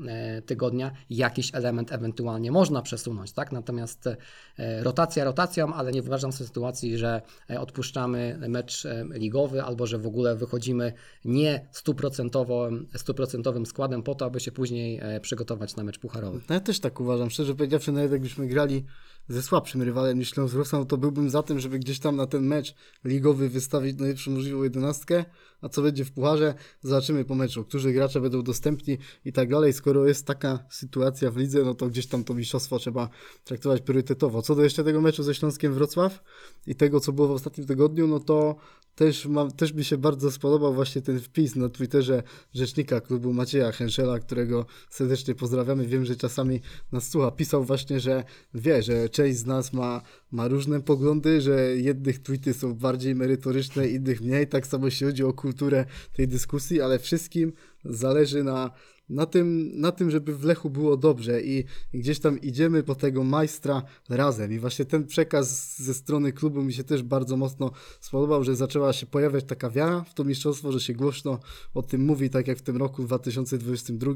[0.45, 3.51] tygodnia, jakiś element ewentualnie można przesunąć, tak?
[3.51, 7.21] Natomiast e, rotacja rotacją, ale nie wyobrażam sobie sytuacji, że
[7.59, 10.93] odpuszczamy mecz ligowy albo że w ogóle wychodzimy
[11.25, 16.41] nie stuprocentowym, stuprocentowym składem po to, aby się później przygotować na mecz pucharowy.
[16.49, 17.29] No ja też tak uważam.
[17.29, 18.85] Szczerze powiedziawszy, nawet jakbyśmy grali
[19.27, 22.43] ze słabszym rywalem niż Śląsk Wrocław, to byłbym za tym, żeby gdzieś tam na ten
[22.43, 25.25] mecz ligowy wystawić najlepszą możliwą jedenastkę,
[25.61, 29.73] a co będzie w pucharze, zobaczymy po meczu, którzy gracze będą dostępni i tak dalej.
[29.73, 33.09] Skoro jest taka sytuacja w lidze, no to gdzieś tam to mistrzostwo trzeba
[33.43, 34.41] traktować priorytetowo.
[34.41, 36.23] Co do jeszcze tego meczu ze Śląskiem Wrocław
[36.67, 38.55] i tego, co było w ostatnim tygodniu, no to
[38.95, 42.23] też, mam, też mi się bardzo spodobał właśnie ten wpis na Twitterze
[42.53, 45.87] rzecznika klubu Macieja Henszela, którego serdecznie pozdrawiamy.
[45.87, 46.61] Wiem, że czasami
[46.91, 47.31] nas słucha.
[47.31, 48.23] Pisał właśnie, że
[48.53, 53.87] wie, że część z nas ma, ma różne poglądy, że jednych tweety są bardziej merytoryczne,
[53.87, 54.47] innych mniej.
[54.47, 57.53] Tak samo jeśli chodzi o kulturę tej dyskusji, ale wszystkim
[57.85, 58.71] zależy na,
[59.11, 63.23] na tym, na tym, żeby w Lechu było dobrze i gdzieś tam idziemy po tego
[63.23, 64.53] majstra razem.
[64.53, 68.93] I właśnie ten przekaz ze strony klubu mi się też bardzo mocno spodobał, że zaczęła
[68.93, 71.39] się pojawiać taka wiara w to mistrzostwo, że się głośno
[71.73, 74.11] o tym mówi, tak jak w tym roku 2022.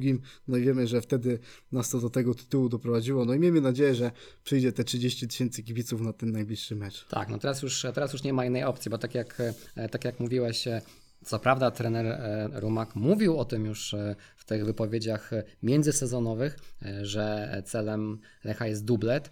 [0.47, 1.39] No i wiemy, że wtedy
[1.71, 3.25] nas to do tego tytułu doprowadziło.
[3.25, 4.11] No i miejmy nadzieję, że
[4.43, 7.05] przyjdzie te 30 tysięcy kibiców na ten najbliższy mecz.
[7.09, 9.41] Tak, no teraz już, teraz już nie ma innej opcji, bo tak jak,
[9.75, 10.81] e, tak jak mówiłeś, e,
[11.25, 16.57] co prawda trener e, Rumak mówił o tym już e, w tych wypowiedziach e, międzysezonowych,
[17.01, 19.31] że celem Lecha jest dublet,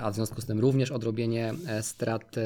[0.00, 2.36] a w związku z tym również odrobienie strat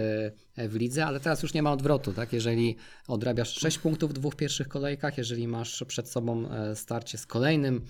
[0.56, 2.32] w lidze, ale teraz już nie ma odwrotu, tak?
[2.32, 2.76] Jeżeli
[3.08, 7.84] odrabiasz 6 punktów w dwóch pierwszych kolejkach, jeżeli masz przed sobą starcie z kolejnym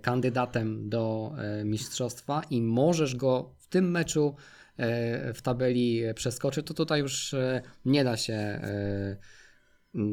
[0.00, 1.32] kandydatem do
[1.64, 4.34] mistrzostwa i możesz go w tym meczu
[5.34, 7.34] w tabeli przeskoczyć, to tutaj już
[7.84, 8.60] nie da się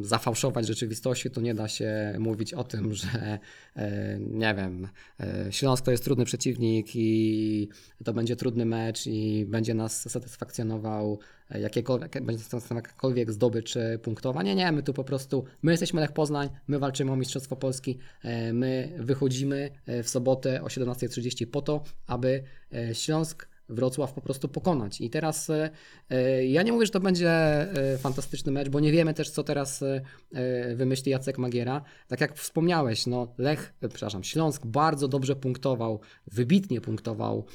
[0.02, 3.40] zafałszować rzeczywistości, to nie da się mówić o tym, że
[3.76, 4.88] e, nie wiem,
[5.20, 7.70] e, Śląsk to jest trudny przeciwnik i
[8.04, 11.20] to będzie trudny mecz i będzie nas satysfakcjonował
[11.50, 12.44] jakiekolwiek, będzie
[12.76, 14.44] jakakolwiek zdobycz e, punktowa.
[14.44, 17.98] Nie, nie, my tu po prostu, my jesteśmy Lech Poznań, my walczymy o Mistrzostwo Polski,
[18.54, 19.70] my wychodzimy
[20.04, 22.44] w sobotę o 17.30 po to, aby
[22.94, 25.02] Śląsk Wrocław po prostu pokonać.
[25.02, 25.70] I teraz e,
[26.10, 29.44] e, ja nie mówię, że to będzie e, fantastyczny mecz, bo nie wiemy też, co
[29.44, 29.84] teraz
[30.76, 31.82] wymyśli Jacek Magiera.
[32.08, 37.46] Tak jak wspomniałeś, no Lech, przepraszam, Śląsk bardzo dobrze punktował, wybitnie punktował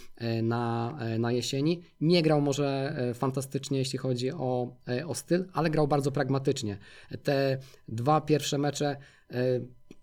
[0.42, 1.82] na, na jesieni.
[2.00, 6.78] Nie grał może fantastycznie, jeśli chodzi o, o styl, ale grał bardzo pragmatycznie.
[7.22, 7.58] Te
[7.88, 8.96] dwa pierwsze mecze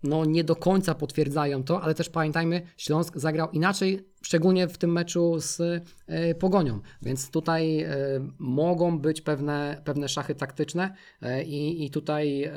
[0.02, 4.92] no nie do końca potwierdzają to, ale też pamiętajmy, Śląsk zagrał inaczej, szczególnie w tym
[4.92, 5.60] meczu z
[6.06, 7.90] e, Pogonią, więc tutaj e,
[8.38, 12.52] mogą być pewne, pewne szachy taktyczne e, i, i tutaj e,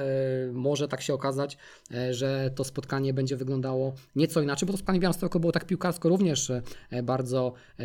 [0.54, 1.58] może tak się okazać,
[1.94, 6.10] e, że to spotkanie będzie wyglądało nieco inaczej, bo to spotkanie Białymstoku było tak piłkarsko
[6.10, 6.62] również e,
[7.04, 7.84] bardzo, e,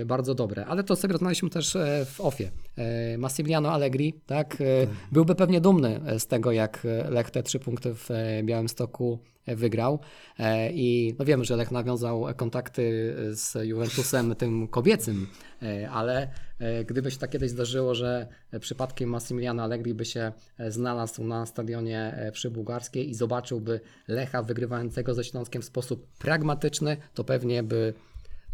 [0.00, 2.50] e, bardzo dobre, ale to sobie rozmawialiśmy też e, w OFie.
[2.76, 4.64] E, Massimiliano Allegri, tak, e,
[5.12, 9.98] byłby pewnie dumny z tego, jak Lech te trzy punkty w e, Białymstoku wygrał.
[10.38, 15.26] E, i no wiemy, że Lech nawiązał kontakty z Juventusem tym kobiecym,
[15.62, 18.26] e, ale e, gdyby się tak kiedyś zdarzyło, że
[18.60, 24.42] przypadkiem Massimiliano Allegri by się e, znalazł na stadionie e, przy Bułgarskiej i zobaczyłby Lecha
[24.42, 27.94] wygrywającego ze Śląskiem w sposób pragmatyczny, to pewnie by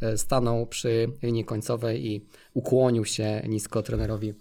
[0.01, 4.35] e, stanął przy linii końcowej i ukłonił się nisko trenerowi e,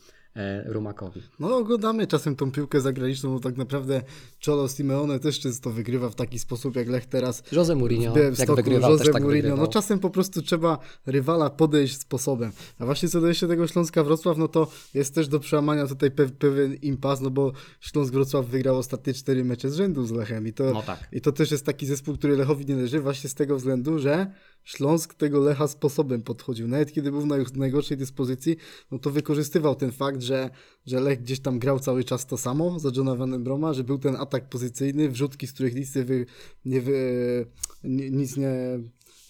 [0.66, 1.22] Rumakowi.
[1.40, 4.02] No oglądamy czasem tą piłkę zagraniczną, bo tak naprawdę
[4.46, 7.44] Cholo Simeone też często wygrywa w taki sposób jak Lech teraz.
[7.52, 9.42] Jose Mourinho, w jak wygrywał, Jose też tak Mourinho.
[9.44, 9.66] wygrywał.
[9.66, 12.52] No czasem po prostu trzeba rywala podejść sposobem.
[12.80, 16.12] A właśnie co do jeszcze tego Śląska Wrocław, no to jest też do przełamania tutaj
[16.12, 20.48] pe pewien impas, no bo Śląsk Wrocław wygrał ostatnie cztery mecze z rzędu z Lechem
[20.48, 21.08] i to, No tak.
[21.12, 24.32] i to też jest taki zespół, który Lechowi nie leży właśnie z tego względu, że
[24.64, 26.68] Śląsk tego Lecha sposobem podchodził.
[26.68, 28.58] Nawet kiedy był w naj, najgorszej dyspozycji,
[28.92, 30.50] no to wykorzystywał ten fakt, że,
[30.86, 33.98] że Lech gdzieś tam grał cały czas to samo za Johna Van Broma, że był
[34.00, 36.26] ten atak pozycyjny, wrzutki, z których nic nie, wy,
[36.66, 37.46] nie, wy,
[37.84, 38.80] nie, nic nie,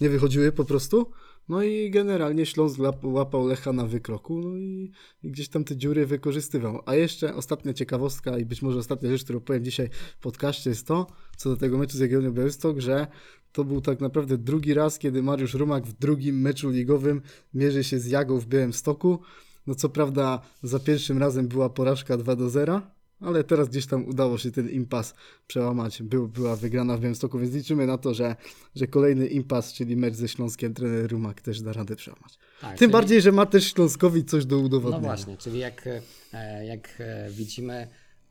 [0.01, 1.11] nie wychodziły po prostu.
[1.49, 4.91] No i generalnie Śląsk łapał Lecha na wykroku, no i,
[5.23, 6.81] i gdzieś tam te dziury wykorzystywał.
[6.85, 10.87] A jeszcze ostatnia ciekawostka i być może ostatnia rzecz, którą powiem dzisiaj w podcaście jest
[10.87, 13.07] to, co do tego meczu z Jagiellonią Białystok, że
[13.51, 17.21] to był tak naprawdę drugi raz, kiedy Mariusz Rumak w drugim meczu ligowym
[17.53, 19.19] mierzy się z Jagą w Białymstoku.
[19.67, 22.81] No co prawda za pierwszym razem była porażka 2 do 0,
[23.25, 25.13] ale teraz gdzieś tam udało się ten impas
[25.47, 26.01] przełamać.
[26.03, 28.35] Był, była wygrana w Białymstoku, więc liczymy na to, że,
[28.75, 32.37] że kolejny impas, czyli mecz ze Śląskiem, trener Rumak też da radę przełamać.
[32.61, 35.03] Tak, Tym czyli- bardziej, że ma też Śląskowi coś do No udowodnienia.
[35.07, 35.87] właśnie, czyli jak,
[36.33, 37.87] e, jak e, widzimy,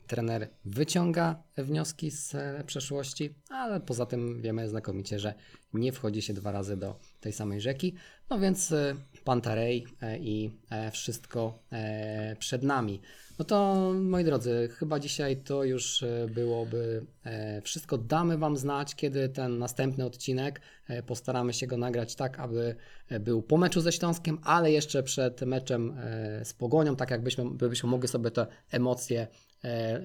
[0.07, 5.35] trener wyciąga wnioski z e, przeszłości, ale poza tym wiemy znakomicie, że
[5.75, 7.95] nie wchodzi się dwa razy do tej samej rzeki.
[8.31, 8.75] No więc
[9.25, 9.87] Pantarej
[10.21, 10.51] i
[10.93, 11.59] wszystko
[12.39, 13.01] przed nami.
[13.43, 17.99] No to moi drodzy, chyba dzisiaj to już e, byłoby e, wszystko.
[17.99, 20.61] Damy Wam znać, kiedy ten następny odcinek.
[20.89, 22.77] e, Postaramy się go nagrać tak, aby
[23.21, 25.97] był po meczu ze Śląskiem, ale jeszcze przed meczem
[26.45, 29.27] z Pogonią, tak jakbyśmy byśmy mogli sobie te emocje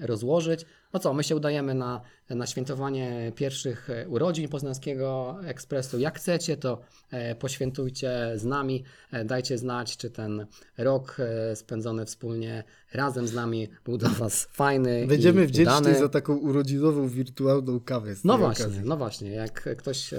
[0.00, 0.64] rozłożyć.
[0.92, 2.00] No co, my się udajemy na,
[2.30, 5.98] na świętowanie pierwszych e, urodzin Poznańskiego Ekspresu.
[5.98, 6.80] Jak chcecie, to
[7.10, 10.46] e, poświętujcie z nami, e, dajcie znać, czy ten
[10.78, 15.98] rok e, spędzony wspólnie razem z nami był dla Was fajny Będziemy i wdzięczni udany.
[15.98, 18.14] za taką urodzinową, wirtualną kawę.
[18.24, 18.82] No właśnie, okazji.
[18.84, 19.30] no właśnie.
[19.30, 20.18] Jak ktoś e,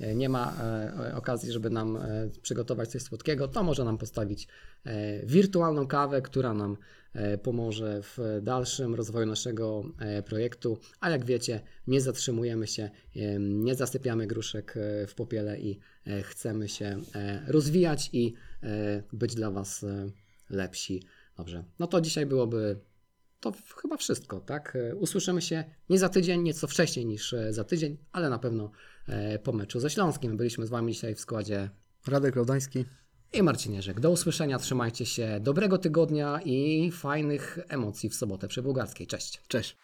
[0.00, 4.48] e, nie ma e, okazji, żeby nam e, przygotować coś słodkiego, to może nam postawić
[4.86, 6.76] e, wirtualną kawę, która nam e,
[7.42, 10.78] pomoże w dalszym rozwoju naszego e, projektu.
[11.00, 16.22] A jak wiecie, nie zatrzymujemy się, e, nie zasypiamy gruszek e, w popiele i e,
[16.22, 20.10] chcemy się e, rozwijać i e, być dla Was e,
[20.50, 21.02] lepsi.
[21.36, 22.80] Dobrze, no to dzisiaj byłoby
[23.40, 23.52] to
[23.82, 24.76] chyba wszystko, tak?
[24.76, 28.70] E, Usłyszymy się nie za tydzień, nieco wcześniej niż e, za tydzień, ale na pewno
[29.06, 30.36] e, po meczu ze Śląskiem.
[30.36, 31.70] Byliśmy z Wami dzisiaj w składzie
[32.06, 32.84] Radek Laudański.
[33.32, 34.00] I Marcin Jerzek.
[34.00, 39.06] Do usłyszenia, trzymajcie się, dobrego tygodnia i fajnych emocji w sobotę przy Bułgarskiej.
[39.06, 39.40] Cześć!
[39.48, 39.76] Cześć.